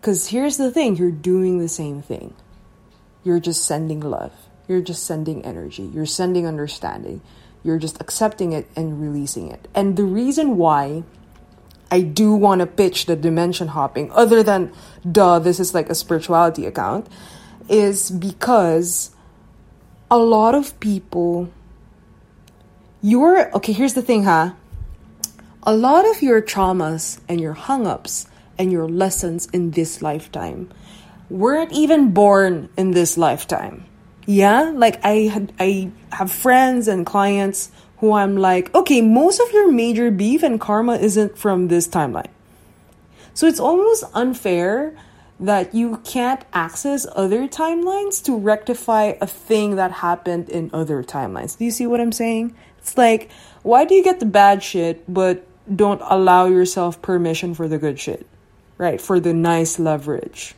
[0.00, 2.34] Because here's the thing you're doing the same thing.
[3.24, 4.32] You're just sending love.
[4.68, 5.82] You're just sending energy.
[5.82, 7.20] You're sending understanding.
[7.64, 9.68] You're just accepting it and releasing it.
[9.74, 11.04] And the reason why
[11.90, 14.72] I do want to pitch the dimension hopping, other than,
[15.10, 17.06] duh, this is like a spirituality account,
[17.68, 19.10] is because
[20.10, 21.50] a lot of people,
[23.02, 24.52] you're, okay, here's the thing, huh?
[25.64, 28.26] A lot of your traumas and your hung ups
[28.58, 30.70] and your lessons in this lifetime
[31.32, 33.84] weren't even born in this lifetime.
[34.26, 39.50] Yeah, like I had, I have friends and clients who I'm like, okay, most of
[39.52, 42.30] your major beef and karma isn't from this timeline.
[43.34, 44.94] So it's almost unfair
[45.40, 51.56] that you can't access other timelines to rectify a thing that happened in other timelines.
[51.56, 52.54] Do you see what I'm saying?
[52.78, 53.30] It's like,
[53.62, 57.98] why do you get the bad shit but don't allow yourself permission for the good
[57.98, 58.26] shit?
[58.76, 59.00] Right?
[59.00, 60.54] For the nice leverage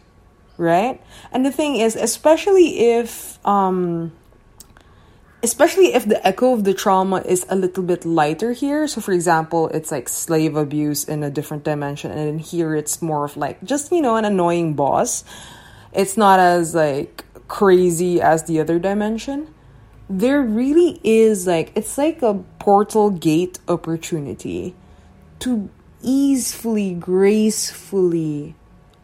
[0.56, 1.00] right?
[1.32, 4.12] And the thing is, especially if um
[5.42, 8.88] especially if the echo of the trauma is a little bit lighter here.
[8.88, 13.26] So for example, it's like slave abuse in a different dimension and here it's more
[13.26, 15.22] of like just, you know, an annoying boss.
[15.92, 19.52] It's not as like crazy as the other dimension.
[20.08, 24.74] There really is like it's like a portal gate opportunity
[25.40, 25.68] to
[26.02, 28.54] easily, gracefully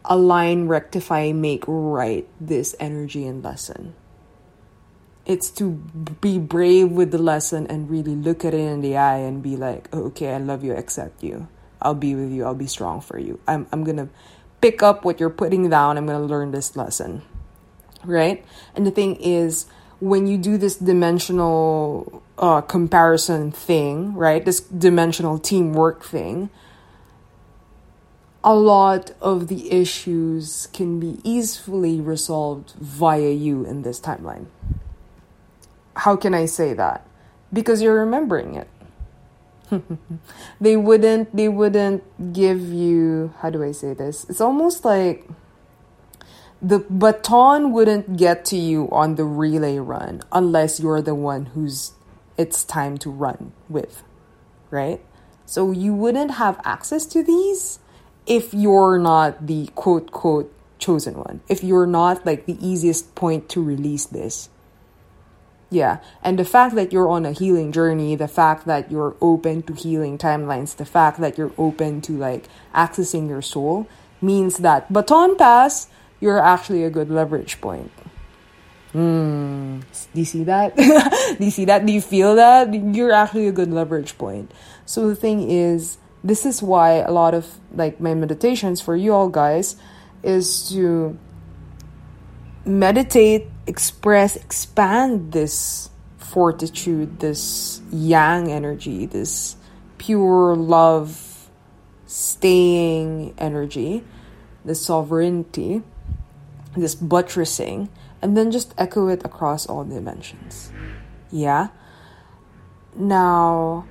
[0.05, 3.95] align, rectify, make right this energy and lesson.
[5.25, 5.71] It's to
[6.21, 9.55] be brave with the lesson and really look at it in the eye and be
[9.55, 11.47] like, oh, okay, I love you, accept you.
[11.81, 13.39] I'll be with you, I'll be strong for you.
[13.47, 14.09] I'm, I'm gonna
[14.61, 17.21] pick up what you're putting down, I'm gonna learn this lesson.
[18.03, 18.43] Right?
[18.75, 19.67] And the thing is,
[19.99, 24.43] when you do this dimensional uh, comparison thing, right?
[24.43, 26.49] This dimensional teamwork thing,
[28.43, 34.47] a lot of the issues can be easily resolved via you in this timeline.
[35.95, 37.05] How can I say that?
[37.53, 38.67] Because you're remembering it.
[40.61, 44.25] they wouldn't they wouldn't give you how do I say this?
[44.29, 45.27] It's almost like
[46.61, 51.93] the baton wouldn't get to you on the relay run unless you're the one who's
[52.37, 54.03] it's time to run with,
[54.69, 55.01] right?
[55.45, 57.79] So you wouldn't have access to these
[58.25, 61.41] if you're not the quote quote chosen one.
[61.47, 64.49] If you're not like the easiest point to release this.
[65.69, 65.99] Yeah.
[66.21, 69.73] And the fact that you're on a healing journey, the fact that you're open to
[69.73, 73.87] healing timelines, the fact that you're open to like accessing your soul
[74.19, 75.87] means that baton pass,
[76.19, 77.91] you're actually a good leverage point.
[78.91, 79.79] Hmm.
[80.13, 80.75] Do you see that?
[81.39, 81.85] Do you see that?
[81.85, 82.73] Do you feel that?
[82.73, 84.51] You're actually a good leverage point.
[84.85, 89.13] So the thing is, this is why a lot of like my meditations for you
[89.13, 89.75] all guys
[90.23, 91.17] is to
[92.65, 99.55] meditate, express, expand this fortitude, this yang energy, this
[99.97, 101.49] pure love,
[102.05, 104.03] staying energy,
[104.63, 105.81] this sovereignty,
[106.77, 107.89] this buttressing,
[108.21, 110.71] and then just echo it across all dimensions.
[111.31, 111.69] Yeah?
[112.95, 113.85] Now,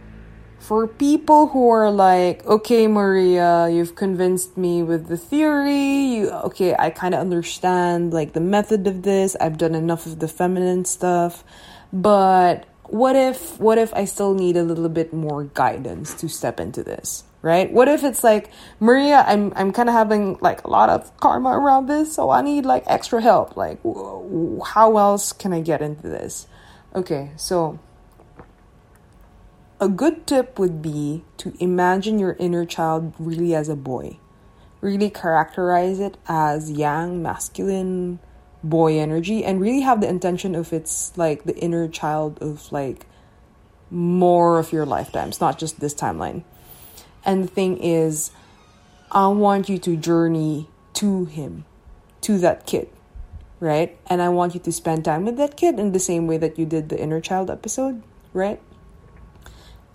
[0.70, 6.22] for people who are like, okay, Maria, you've convinced me with the theory.
[6.22, 9.34] You, okay, I kind of understand like the method of this.
[9.40, 11.42] I've done enough of the feminine stuff,
[11.92, 16.60] but what if what if I still need a little bit more guidance to step
[16.60, 17.24] into this?
[17.42, 17.72] Right?
[17.72, 21.48] What if it's like, Maria, I'm I'm kind of having like a lot of karma
[21.48, 23.56] around this, so I need like extra help.
[23.56, 26.46] Like, how else can I get into this?
[26.94, 27.80] Okay, so
[29.80, 34.18] a good tip would be to imagine your inner child really as a boy.
[34.82, 38.18] Really characterize it as yang, masculine
[38.62, 43.06] boy energy, and really have the intention of it's like the inner child of like
[43.90, 46.44] more of your lifetimes, not just this timeline.
[47.24, 48.30] And the thing is,
[49.10, 51.64] I want you to journey to him,
[52.20, 52.88] to that kid,
[53.60, 53.98] right?
[54.08, 56.58] And I want you to spend time with that kid in the same way that
[56.58, 58.02] you did the inner child episode,
[58.34, 58.60] right?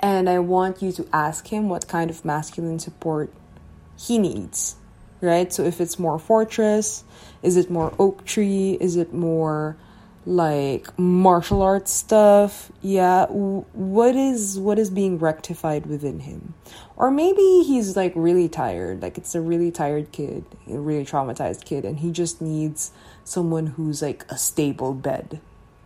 [0.06, 3.34] And I want you to ask him what kind of masculine support
[3.98, 4.76] he needs,
[5.20, 5.52] right?
[5.52, 7.04] So if it's more fortress,
[7.42, 8.78] is it more oak tree?
[8.80, 9.78] Is it more
[10.24, 12.72] like martial arts stuff?
[12.84, 16.54] Yeah, what is what is being rectified within him?
[16.98, 21.66] Or maybe he's like really tired, like it's a really tired kid, a really traumatized
[21.66, 22.92] kid and he just needs
[23.24, 25.42] someone who's like a stable bed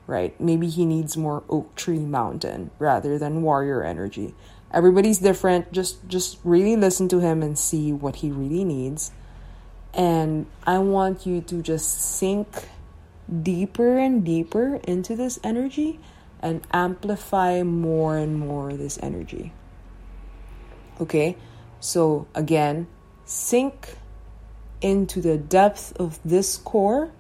[0.10, 0.40] right?
[0.42, 4.34] Maybe he needs more oak tree mountain rather than warrior energy.
[4.74, 5.72] Everybody's different.
[5.72, 9.12] Just just really listen to him and see what he really needs.
[9.94, 12.48] And I want you to just sink
[13.30, 16.00] deeper and deeper into this energy
[16.42, 19.54] and amplify more and more this energy.
[21.00, 21.38] Okay?
[21.80, 22.88] So again,
[23.26, 23.96] sink
[24.82, 27.12] into the depth of this core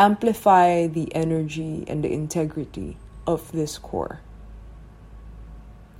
[0.00, 4.20] amplify the energy and the integrity of this core.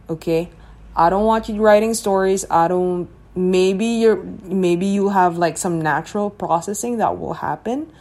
[0.09, 0.49] Okay?
[0.97, 2.45] I don't want you writing stories.
[2.51, 7.93] I don't maybe you're maybe you have like some natural processing that will happen,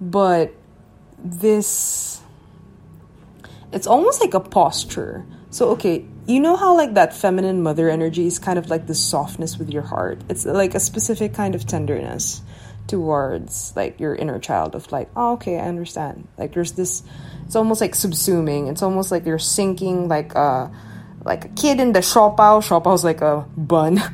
[0.00, 0.52] but
[1.18, 2.20] this
[3.72, 5.24] it's almost like a posture.
[5.50, 8.94] So okay, you know how like that feminine mother energy is kind of like the
[8.94, 10.20] softness with your heart.
[10.28, 12.42] It's like a specific kind of tenderness
[12.86, 16.28] towards like your inner child of like oh okay i understand.
[16.38, 17.02] Like there's this
[17.44, 18.70] it's almost like subsuming.
[18.70, 20.70] It's almost like you're sinking like a
[21.24, 22.62] like a kid in the siopao.
[22.62, 24.00] Siopao's like a bun.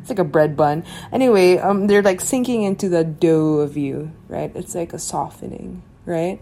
[0.00, 0.84] It's like a bread bun.
[1.12, 4.52] Anyway um they're like sinking into the dough of you right?
[4.54, 6.40] It's like a softening right?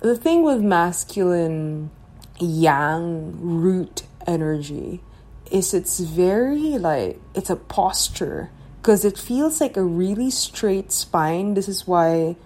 [0.00, 1.90] The thing with masculine
[2.38, 5.02] yang root energy
[5.50, 8.50] is it's very like it's a posture
[8.84, 11.54] because it feels like a really straight spine.
[11.54, 12.36] This is why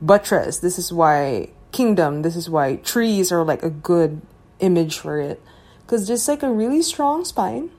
[0.00, 4.22] buttress, this is why kingdom, this is why trees are like a good
[4.60, 5.42] image for it.
[5.82, 7.70] Because just like a really strong spine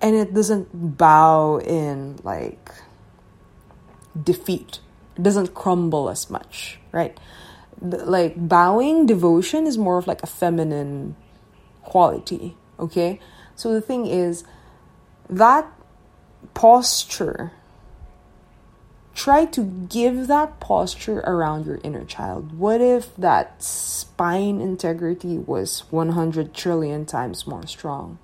[0.00, 2.70] and it doesn't bow in like
[4.22, 4.78] defeat,
[5.16, 7.18] it doesn't crumble as much, right?
[7.80, 11.16] Like bowing devotion is more of like a feminine
[11.82, 13.18] quality, okay?
[13.56, 14.44] So the thing is,
[15.28, 15.66] that
[16.58, 17.52] posture
[19.14, 22.58] try to give that posture around your inner child.
[22.58, 28.18] What if that spine integrity was 100 trillion times more strong?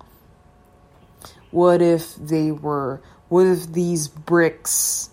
[1.51, 5.09] What if they were, what if these bricks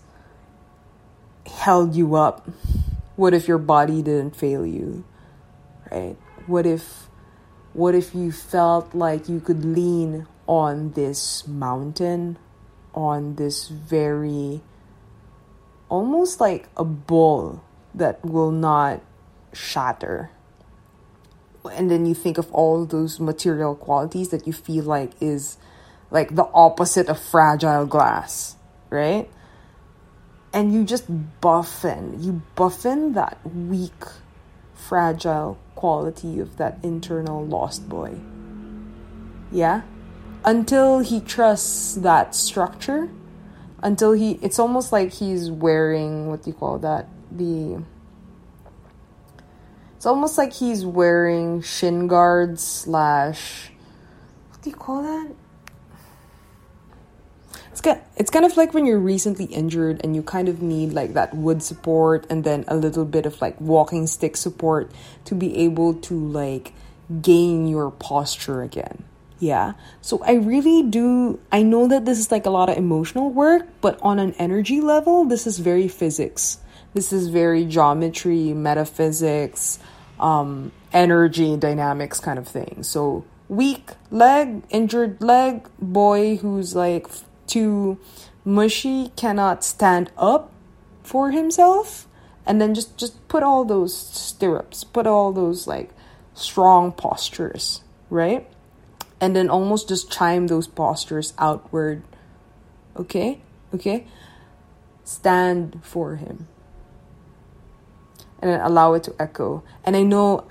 [1.45, 2.45] held you up?
[3.15, 5.05] What if your body didn't fail you?
[5.89, 6.17] Right?
[6.45, 7.07] What if,
[7.71, 12.37] what if you felt like you could lean on this mountain,
[12.93, 14.61] on this very,
[15.89, 17.63] almost like a bull
[17.93, 19.01] that will not
[19.53, 20.31] shatter?
[21.71, 25.57] And then you think of all those material qualities that you feel like is
[26.11, 28.55] like the opposite of fragile glass,
[28.89, 29.29] right?
[30.53, 31.05] And you just
[31.41, 34.03] buffen, you buffen that weak,
[34.75, 38.15] fragile quality of that internal lost boy.
[39.51, 39.81] Yeah?
[40.45, 43.09] Until he trusts that structure,
[43.81, 47.07] until he, it's almost like he's wearing, what do you call that?
[47.31, 47.81] The,
[49.95, 53.71] it's almost like he's wearing shin guards slash,
[54.49, 55.35] what do you call that?
[57.73, 60.93] it's kind it's kind of like when you're recently injured and you kind of need
[60.93, 64.91] like that wood support and then a little bit of like walking stick support
[65.25, 66.71] to be able to like
[67.19, 69.03] gain your posture again.
[69.43, 69.73] Yeah.
[69.99, 73.67] So I really do I know that this is like a lot of emotional work,
[73.81, 76.59] but on an energy level, this is very physics.
[76.93, 79.79] This is very geometry, metaphysics,
[80.17, 82.83] um energy dynamics kind of thing.
[82.83, 87.07] So weak leg, injured leg, boy who's like
[87.45, 87.99] too
[88.45, 90.51] mushy cannot stand up
[91.03, 92.07] for himself
[92.45, 95.91] and then just just put all those stirrups put all those like
[96.33, 98.47] strong postures right
[99.23, 102.03] and then almost just chime those postures outward.
[102.97, 103.39] Okay?
[103.73, 104.05] Okay?
[105.05, 106.49] Stand for him.
[108.41, 109.63] And then allow it to echo.
[109.85, 110.43] And i know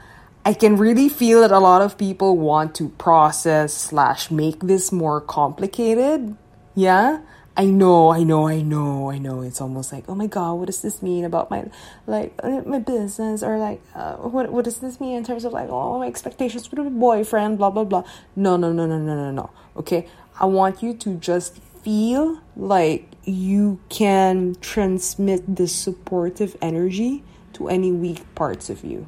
[0.46, 4.90] i can really feel that a lot of people want to process slash make this
[4.90, 6.34] more complicated.
[6.74, 7.20] Yeah
[7.54, 9.42] I know, I know, I know, I know.
[9.42, 11.68] It's almost like, oh my god, what does this mean about my,
[12.06, 15.52] like, uh, my business, or like, uh, what what does this mean in terms of
[15.52, 18.04] like, oh, my expectations with a boyfriend, blah blah blah.
[18.36, 19.50] No, no, no, no, no, no, no.
[19.76, 20.08] Okay,
[20.40, 27.22] I want you to just feel like you can transmit this supportive energy
[27.52, 29.06] to any weak parts of you,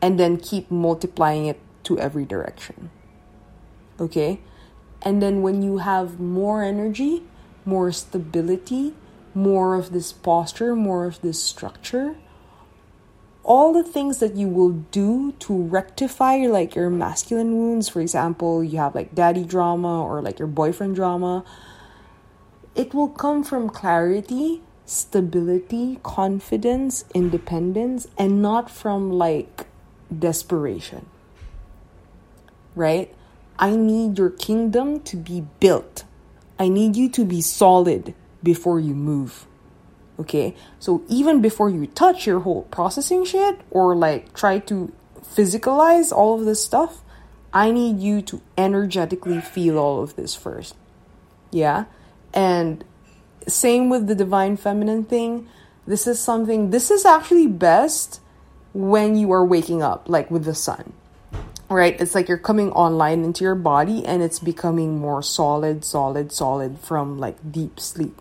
[0.00, 2.88] and then keep multiplying it to every direction.
[4.00, 4.40] Okay
[5.04, 7.22] and then when you have more energy,
[7.64, 8.94] more stability,
[9.34, 12.16] more of this posture, more of this structure,
[13.44, 18.62] all the things that you will do to rectify like your masculine wounds, for example,
[18.62, 21.44] you have like daddy drama or like your boyfriend drama,
[22.74, 29.66] it will come from clarity, stability, confidence, independence, and not from like
[30.16, 31.06] desperation.
[32.74, 33.14] Right?
[33.58, 36.04] I need your kingdom to be built.
[36.58, 39.46] I need you to be solid before you move.
[40.18, 40.54] Okay?
[40.78, 46.38] So even before you touch your whole processing shit or like try to physicalize all
[46.38, 47.02] of this stuff,
[47.52, 50.74] I need you to energetically feel all of this first.
[51.50, 51.84] Yeah?
[52.32, 52.84] And
[53.46, 55.48] same with the divine feminine thing.
[55.86, 58.20] This is something, this is actually best
[58.72, 60.94] when you are waking up, like with the sun
[61.72, 61.98] right?
[62.00, 66.78] It's like you're coming online into your body and it's becoming more solid, solid, solid
[66.78, 68.20] from like deep sleep.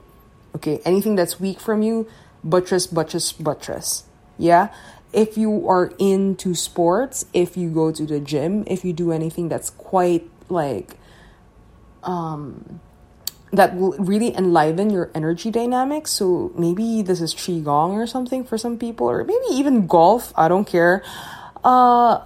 [0.56, 2.08] Okay, anything that's weak from you,
[2.44, 4.04] buttress, buttress, buttress.
[4.38, 4.74] Yeah.
[5.14, 9.50] If you are into sports, if you go to the gym, if you do anything
[9.50, 10.96] that's quite like,
[12.04, 12.80] um,
[13.52, 16.12] that will really enliven your energy dynamics.
[16.12, 20.32] So maybe this is qigong or something for some people, or maybe even golf.
[20.36, 21.04] I don't care.
[21.64, 22.22] Uh,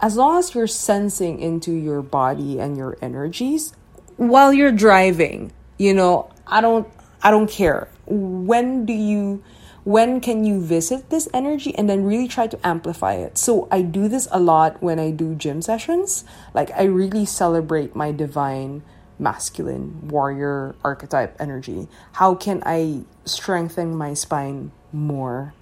[0.00, 3.72] as long as you're sensing into your body and your energies
[4.16, 6.88] while you're driving you know i don't
[7.22, 7.88] i don't care.
[8.06, 9.42] When do you
[9.82, 13.36] when can you visit this energy and then really try to amplify it?
[13.36, 16.24] So i do this a lot when i do gym sessions.
[16.54, 18.82] Like i really celebrate my divine
[19.18, 21.88] masculine warrior archetype energy.
[22.12, 25.52] How can i strengthen my spine more?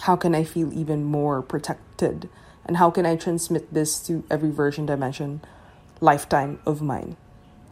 [0.00, 2.28] How can i feel even more protected
[2.70, 5.40] and how can I transmit this to every version dimension
[6.00, 7.16] lifetime of mine?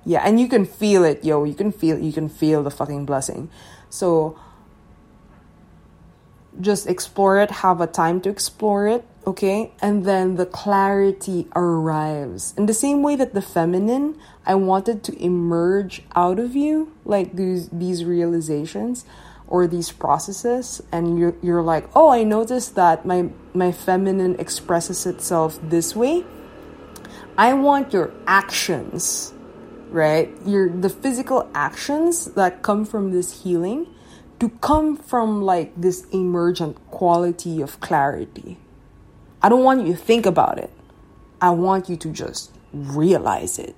[0.05, 1.45] Yeah, and you can feel it, yo.
[1.45, 3.49] You can feel you can feel the fucking blessing.
[3.91, 4.37] So
[6.61, 12.55] just explore it, have a time to explore it, okay and then the clarity arrives
[12.57, 17.37] in the same way that the feminine i wanted to emerge out of you like
[17.37, 19.05] these these realizations
[19.49, 25.07] or these processes and you're, you're like oh i noticed that my my feminine expresses
[25.07, 26.25] itself this way
[27.37, 29.33] i want your actions
[29.91, 33.87] right your the physical actions that come from this healing
[34.39, 38.59] to come from like this emergent quality of clarity
[39.43, 40.71] I don't want you to think about it.
[41.41, 43.77] I want you to just realize it.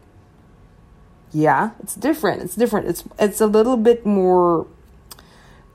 [1.33, 2.43] Yeah, it's different.
[2.43, 2.89] It's different.
[2.89, 4.66] It's it's a little bit more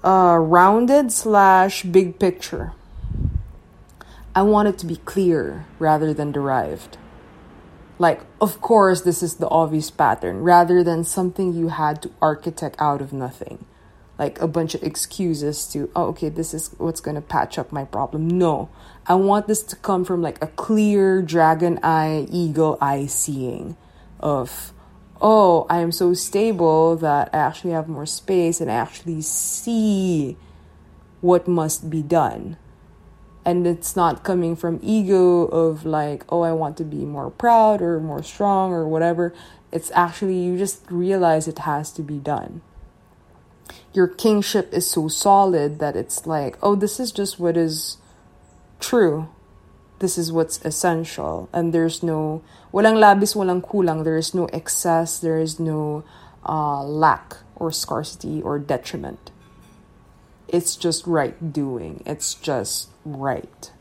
[0.06, 2.74] uh, rounded slash big picture.
[4.36, 6.98] I want it to be clear rather than derived.
[7.98, 12.76] Like, of course, this is the obvious pattern rather than something you had to architect
[12.78, 13.66] out of nothing
[14.18, 17.72] like a bunch of excuses to oh okay this is what's going to patch up
[17.72, 18.70] my problem no
[19.08, 23.76] i want this to come from like a clear dragon eye eagle eye seeing
[24.20, 24.72] of
[25.22, 30.38] oh i am so stable that i actually have more space and i actually see
[31.26, 32.56] what must be done.
[33.44, 37.82] And it's not coming from ego of like oh i want to be more proud
[37.82, 39.34] or more strong or whatever.
[39.72, 42.62] It's actually you just realize it has to be done.
[43.94, 47.98] Your kingship is so solid that it's like, oh, this is just what is
[48.80, 49.30] true.
[50.00, 51.50] This is what's essential.
[51.54, 52.44] And there's no,
[52.74, 54.04] walang labis, walang kulang.
[54.04, 55.20] There is no excess.
[55.20, 56.04] There is no
[56.48, 59.32] uh, lack or scarcity or detriment.
[60.48, 62.04] It's just right doing.
[62.06, 63.72] It's just right.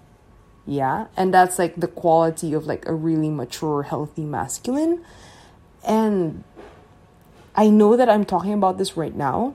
[0.66, 1.06] Yeah.
[1.16, 5.04] And that's like the quality of like a really mature, healthy masculine.
[5.86, 6.44] And
[7.54, 9.54] I know that I'm talking about this right now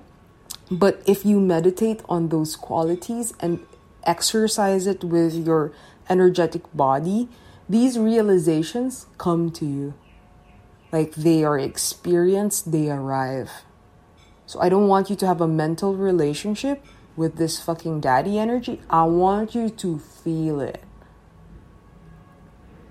[0.71, 3.65] but if you meditate on those qualities and
[4.03, 5.71] exercise it with your
[6.09, 7.29] energetic body,
[7.67, 9.93] these realizations come to you.
[10.91, 13.51] Like they are experienced, they arrive.
[14.45, 16.83] So I don't want you to have a mental relationship
[17.15, 18.81] with this fucking daddy energy.
[18.89, 20.83] I want you to feel it.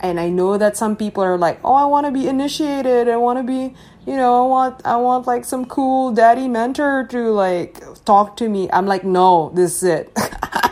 [0.00, 3.08] And I know that some people are like, "Oh, I want to be initiated.
[3.08, 3.74] I want to be
[4.08, 8.48] you know, I want I want like some cool daddy mentor to like talk to
[8.48, 8.70] me.
[8.72, 10.12] I'm like, no, this is it.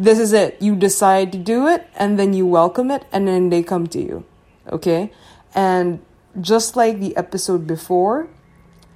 [0.00, 0.60] this is it.
[0.62, 4.00] You decide to do it and then you welcome it and then they come to
[4.00, 4.24] you.
[4.72, 5.12] Okay?
[5.54, 6.00] And
[6.40, 8.28] just like the episode before,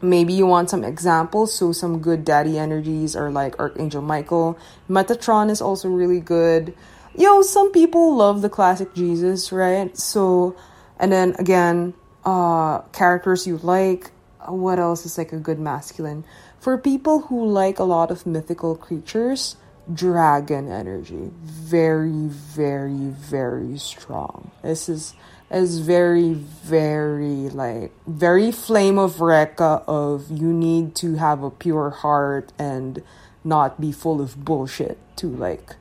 [0.01, 1.55] maybe you want some examples.
[1.55, 4.59] So some good daddy energies are like Archangel Michael.
[4.89, 6.75] Metatron is also really good.
[7.15, 9.97] Yo, some people love the classic Jesus, right?
[9.97, 10.57] So
[10.99, 11.93] and then again,
[12.25, 14.11] uh, characters you like.
[14.47, 16.25] What else is like a good masculine?
[16.61, 19.57] For people who like a lot of mythical creatures,
[19.93, 21.31] dragon energy.
[21.43, 24.51] Very, very, very strong.
[24.63, 25.15] This is
[25.51, 31.91] is very, very like very flame of Recca of you need to have a pure
[31.91, 33.03] heart and
[33.45, 35.77] not be full of bullshit to like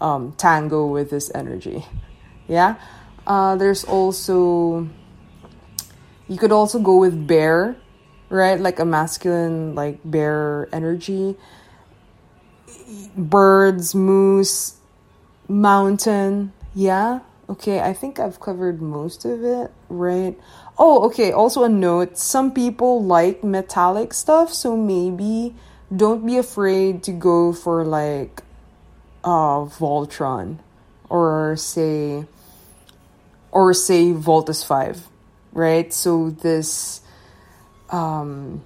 [0.00, 1.84] um, tango with this energy.
[2.46, 2.76] Yeah.
[3.26, 4.88] Uh, there's also
[6.28, 7.76] you could also go with bear,
[8.28, 8.58] right?
[8.58, 11.36] Like a masculine, like bear energy.
[13.16, 14.76] Birds, moose,
[15.48, 16.52] mountain.
[16.74, 17.20] Yeah.
[17.48, 20.36] Okay, I think I've covered most of it, right?
[20.78, 21.30] Oh, okay.
[21.30, 25.54] Also, a note some people like metallic stuff, so maybe
[25.94, 28.42] don't be afraid to go for like
[29.22, 30.58] uh, Voltron
[31.08, 32.24] or say,
[33.52, 35.08] or say Voltes 5
[35.56, 35.92] right?
[35.92, 37.00] So this
[37.90, 38.62] um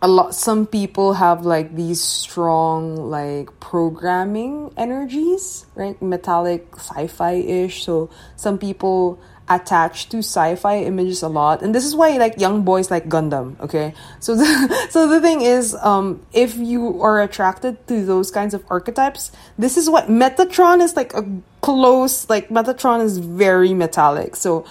[0.00, 6.00] a lot some people have like these strong like programming energies, right?
[6.00, 7.84] Metallic sci-fi-ish.
[7.84, 9.18] So some people
[9.48, 13.58] attach to sci-fi images a lot and this is why like young boys like gundam
[13.60, 18.52] okay so the, so the thing is um if you are attracted to those kinds
[18.52, 21.24] of archetypes this is what metatron is like a
[21.62, 24.66] close like metatron is very metallic so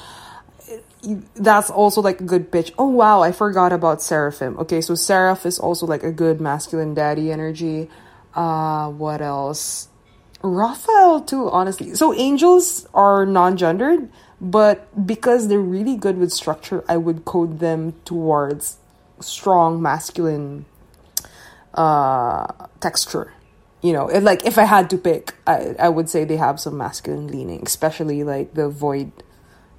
[1.36, 2.74] that's also like a good pitch.
[2.78, 4.58] Oh wow, I forgot about Seraphim.
[4.60, 7.90] Okay, so Seraph is also like a good masculine daddy energy.
[8.34, 9.90] Uh what else?
[10.42, 11.96] Raphael too, honestly.
[11.96, 17.94] So angels are non-gendered, but because they're really good with structure, I would code them
[18.06, 18.78] towards
[19.20, 20.66] strong masculine
[21.74, 22.48] uh
[22.80, 23.34] texture.
[23.82, 26.60] You know, if, like if I had to pick, I I would say they have
[26.60, 29.12] some masculine leaning, especially like the void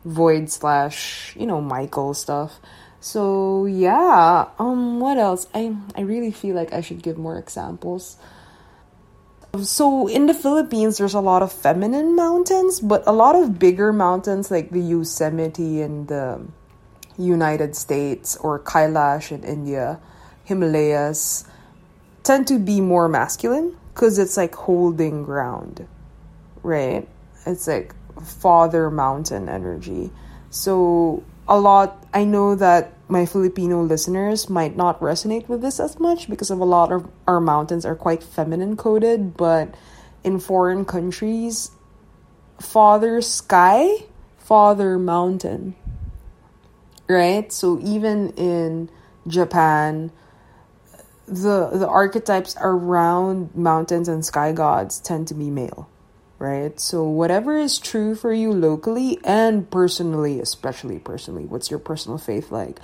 [0.05, 2.61] void slash you know michael stuff.
[3.01, 5.47] So yeah um what else?
[5.55, 8.17] I i really feel like i should give more examples.
[9.63, 13.95] So in the Philippines, there's a lot of feminine mountains, but a lot of bigger
[13.95, 16.47] mountains like the Yosemite in the
[17.17, 20.01] United States or Kailash in India,
[20.45, 21.45] Himalayas,
[22.23, 25.89] tend to be more masculine because it's like holding ground,
[26.63, 27.09] right?
[27.47, 30.11] It's like father mountain energy.
[30.51, 35.99] So a lot, I know that my Filipino listeners might not resonate with this as
[35.99, 39.75] much because of a lot of our mountains are quite feminine coded, but
[40.23, 41.71] in foreign countries,
[42.61, 44.05] father sky,
[44.37, 45.75] father mountain.
[47.09, 47.51] Right?
[47.51, 48.91] So even in
[49.27, 50.13] Japan,
[51.27, 55.89] the the archetypes around mountains and sky gods tend to be male
[56.39, 62.19] right so whatever is true for you locally and personally especially personally what's your personal
[62.19, 62.79] faith like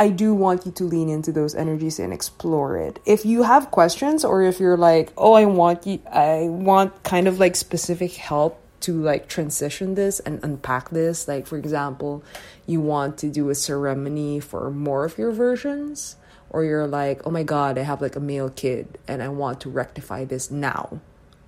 [0.00, 2.98] I do want you to lean into those energies and explore it.
[3.04, 7.28] If you have questions or if you're like, "Oh, I want you I want kind
[7.28, 12.24] of like specific help to like transition this and unpack this, like for example,
[12.66, 16.16] you want to do a ceremony for more of your versions
[16.48, 19.60] or you're like, "Oh my god, I have like a male kid and I want
[19.60, 21.00] to rectify this now."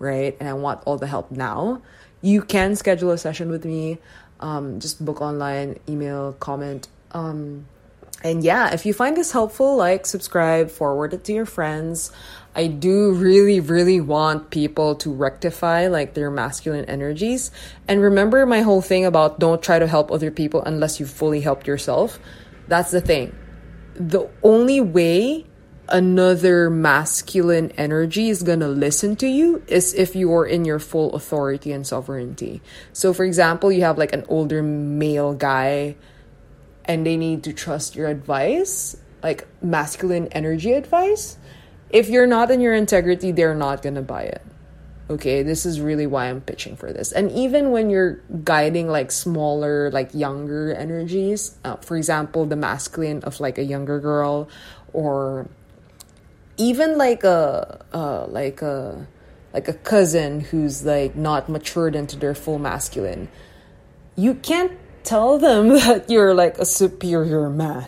[0.03, 0.37] Right?
[0.41, 1.81] And I want all the help now.
[2.23, 3.99] You can schedule a session with me.
[4.41, 6.89] Um, just book online, email, comment.
[7.13, 7.67] Um,
[8.25, 12.11] and yeah, if you find this helpful, like, subscribe, forward it to your friends.
[12.55, 17.51] I do really, really want people to rectify like their masculine energies.
[17.87, 21.41] And remember my whole thing about don't try to help other people unless you fully
[21.41, 22.19] helped yourself.
[22.69, 23.35] That's the thing.
[23.95, 25.47] The only way
[25.89, 31.73] another masculine energy is gonna listen to you is if you're in your full authority
[31.73, 32.63] and sovereignty.
[32.93, 35.97] So, for example, you have like an older male guy
[36.85, 41.39] and they need to trust your advice, like masculine energy advice,
[41.91, 44.43] if you're not in your integrity, they're not going to buy it.
[45.11, 47.13] Okay, this is really why I'm pitching for this.
[47.13, 53.23] And even when you're guiding like smaller, like younger energies, uh, for example, the masculine
[53.25, 54.49] of like a younger girl,
[54.95, 55.49] or
[56.57, 59.07] even like a uh, like a
[59.53, 63.29] like a cousin who's like not matured into their full masculine,
[64.17, 64.73] you can't
[65.05, 67.87] tell them that you're like a superior man.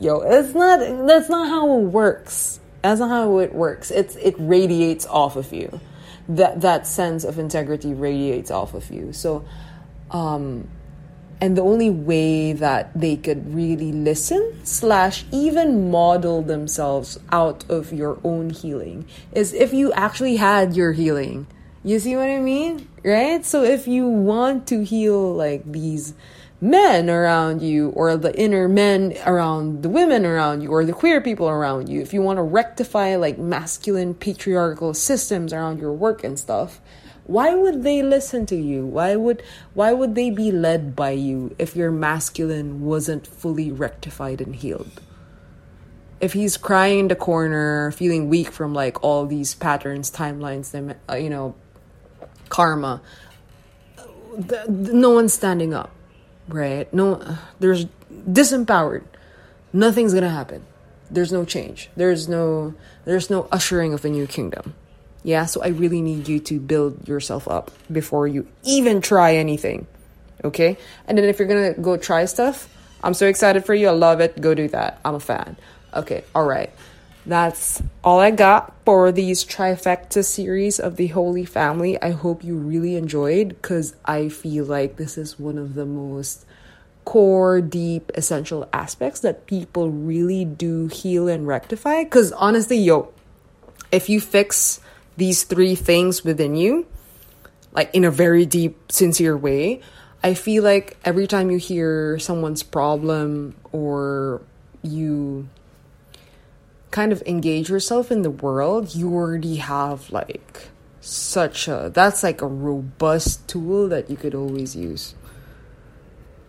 [0.00, 2.60] Yo, it's not that's not how it works.
[2.82, 3.90] That's not how it works.
[3.90, 5.80] It's it radiates off of you.
[6.28, 9.12] That that sense of integrity radiates off of you.
[9.12, 9.44] So
[10.10, 10.68] um
[11.40, 17.92] and the only way that they could really listen slash even model themselves out of
[17.92, 21.46] your own healing is if you actually had your healing.
[21.84, 22.88] You see what i mean?
[23.04, 23.46] Right?
[23.46, 26.14] So if you want to heal like these
[26.60, 31.20] men around you or the inner men around the women around you or the queer
[31.20, 36.24] people around you if you want to rectify like masculine patriarchal systems around your work
[36.24, 36.80] and stuff
[37.28, 39.40] why would they listen to you why would
[39.74, 45.00] why would they be led by you if your masculine wasn't fully rectified and healed
[46.20, 50.74] if he's crying in the corner feeling weak from like all these patterns timelines
[51.08, 51.54] uh, you know
[52.48, 53.00] karma
[54.68, 55.92] no one's standing up
[56.48, 56.92] right?
[56.92, 59.04] No, there's disempowered.
[59.72, 60.64] Nothing's gonna happen.
[61.10, 61.90] There's no change.
[61.96, 62.74] There's no
[63.04, 64.74] there's no ushering of a new kingdom.
[65.28, 69.86] Yeah, so I really need you to build yourself up before you even try anything.
[70.42, 70.78] Okay?
[71.06, 72.66] And then if you're gonna go try stuff,
[73.04, 73.88] I'm so excited for you.
[73.88, 74.40] I love it.
[74.40, 75.00] Go do that.
[75.04, 75.58] I'm a fan.
[75.92, 76.72] Okay, all right
[77.28, 82.00] that's all I got for these trifecta series of the Holy Family.
[82.00, 86.46] I hope you really enjoyed because I feel like this is one of the most
[87.04, 92.04] core, deep, essential aspects that people really do heal and rectify.
[92.04, 93.12] Because honestly, yo,
[93.92, 94.80] if you fix
[95.18, 96.86] these three things within you,
[97.72, 99.80] like in a very deep, sincere way,
[100.22, 104.40] I feel like every time you hear someone's problem or
[104.82, 105.48] you
[106.92, 110.68] kind of engage yourself in the world, you already have like
[111.00, 115.16] such a that's like a robust tool that you could always use.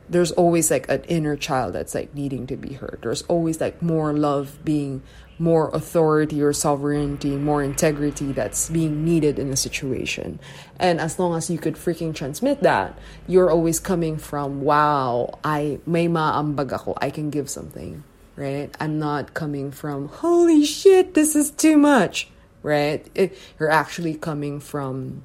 [0.08, 3.00] There's always like an inner child that's like needing to be heard.
[3.02, 5.02] There's always like more love being
[5.40, 10.40] more authority or sovereignty, more integrity that's being needed in a situation.
[10.78, 15.80] And as long as you could freaking transmit that, you're always coming from, wow, I
[15.86, 18.04] may maambag ako, I can give something
[18.40, 18.74] right?
[18.80, 22.30] I'm not coming from, holy shit, this is too much,
[22.64, 23.06] right?
[23.14, 25.24] It, you're actually coming from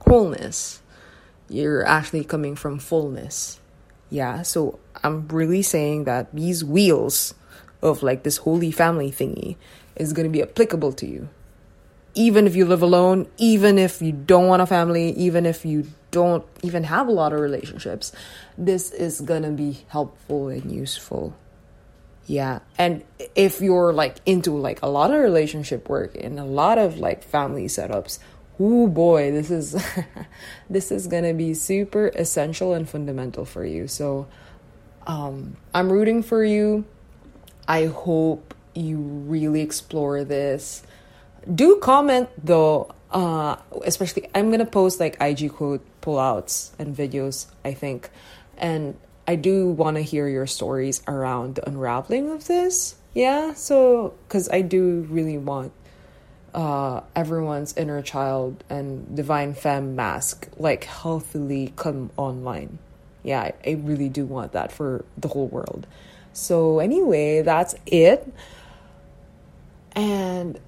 [0.00, 0.80] wholeness.
[1.50, 3.60] You're actually coming from fullness.
[4.08, 7.34] Yeah, so I'm really saying that these wheels
[7.82, 9.56] of like this holy family thingy
[9.96, 11.28] is going to be applicable to you.
[12.14, 15.86] even if you live alone, even if you don't want a family, even if you
[16.10, 18.12] don't even have a lot of relationships,
[18.56, 21.36] this is gonna be helpful and useful.
[22.26, 22.60] Yeah.
[22.76, 23.04] And
[23.36, 27.22] if you're like into like a lot of relationship work and a lot of like
[27.22, 28.18] family setups,
[28.58, 29.76] oh boy, this is
[30.70, 33.86] this is gonna be super essential and fundamental for you.
[33.86, 34.26] So
[35.06, 36.84] um, I'm rooting for you.
[37.68, 40.82] I hope you really explore this.
[41.54, 47.74] Do comment though, uh, especially I'm gonna post like IG quote pullouts and videos, I
[47.74, 48.10] think.
[48.56, 48.96] And
[49.26, 52.96] I do want to hear your stories around the unraveling of this.
[53.12, 55.72] Yeah, so because I do really want
[56.54, 62.78] uh, everyone's inner child and divine femme mask like healthily come online.
[63.22, 65.86] Yeah, I, I really do want that for the whole world.
[66.38, 68.32] So, anyway, that's it.
[69.92, 70.58] And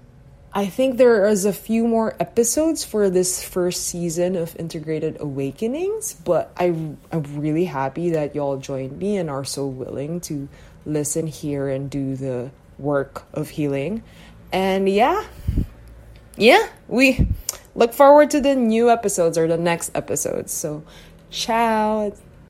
[0.52, 6.14] I think there is a few more episodes for this first season of Integrated Awakenings,
[6.14, 6.74] but I,
[7.12, 10.48] I'm really happy that y'all joined me and are so willing to
[10.84, 14.02] listen here and do the work of healing.
[14.52, 15.24] And yeah,
[16.36, 17.28] yeah, we
[17.76, 20.52] look forward to the new episodes or the next episodes.
[20.52, 20.82] So,
[21.30, 22.12] ciao.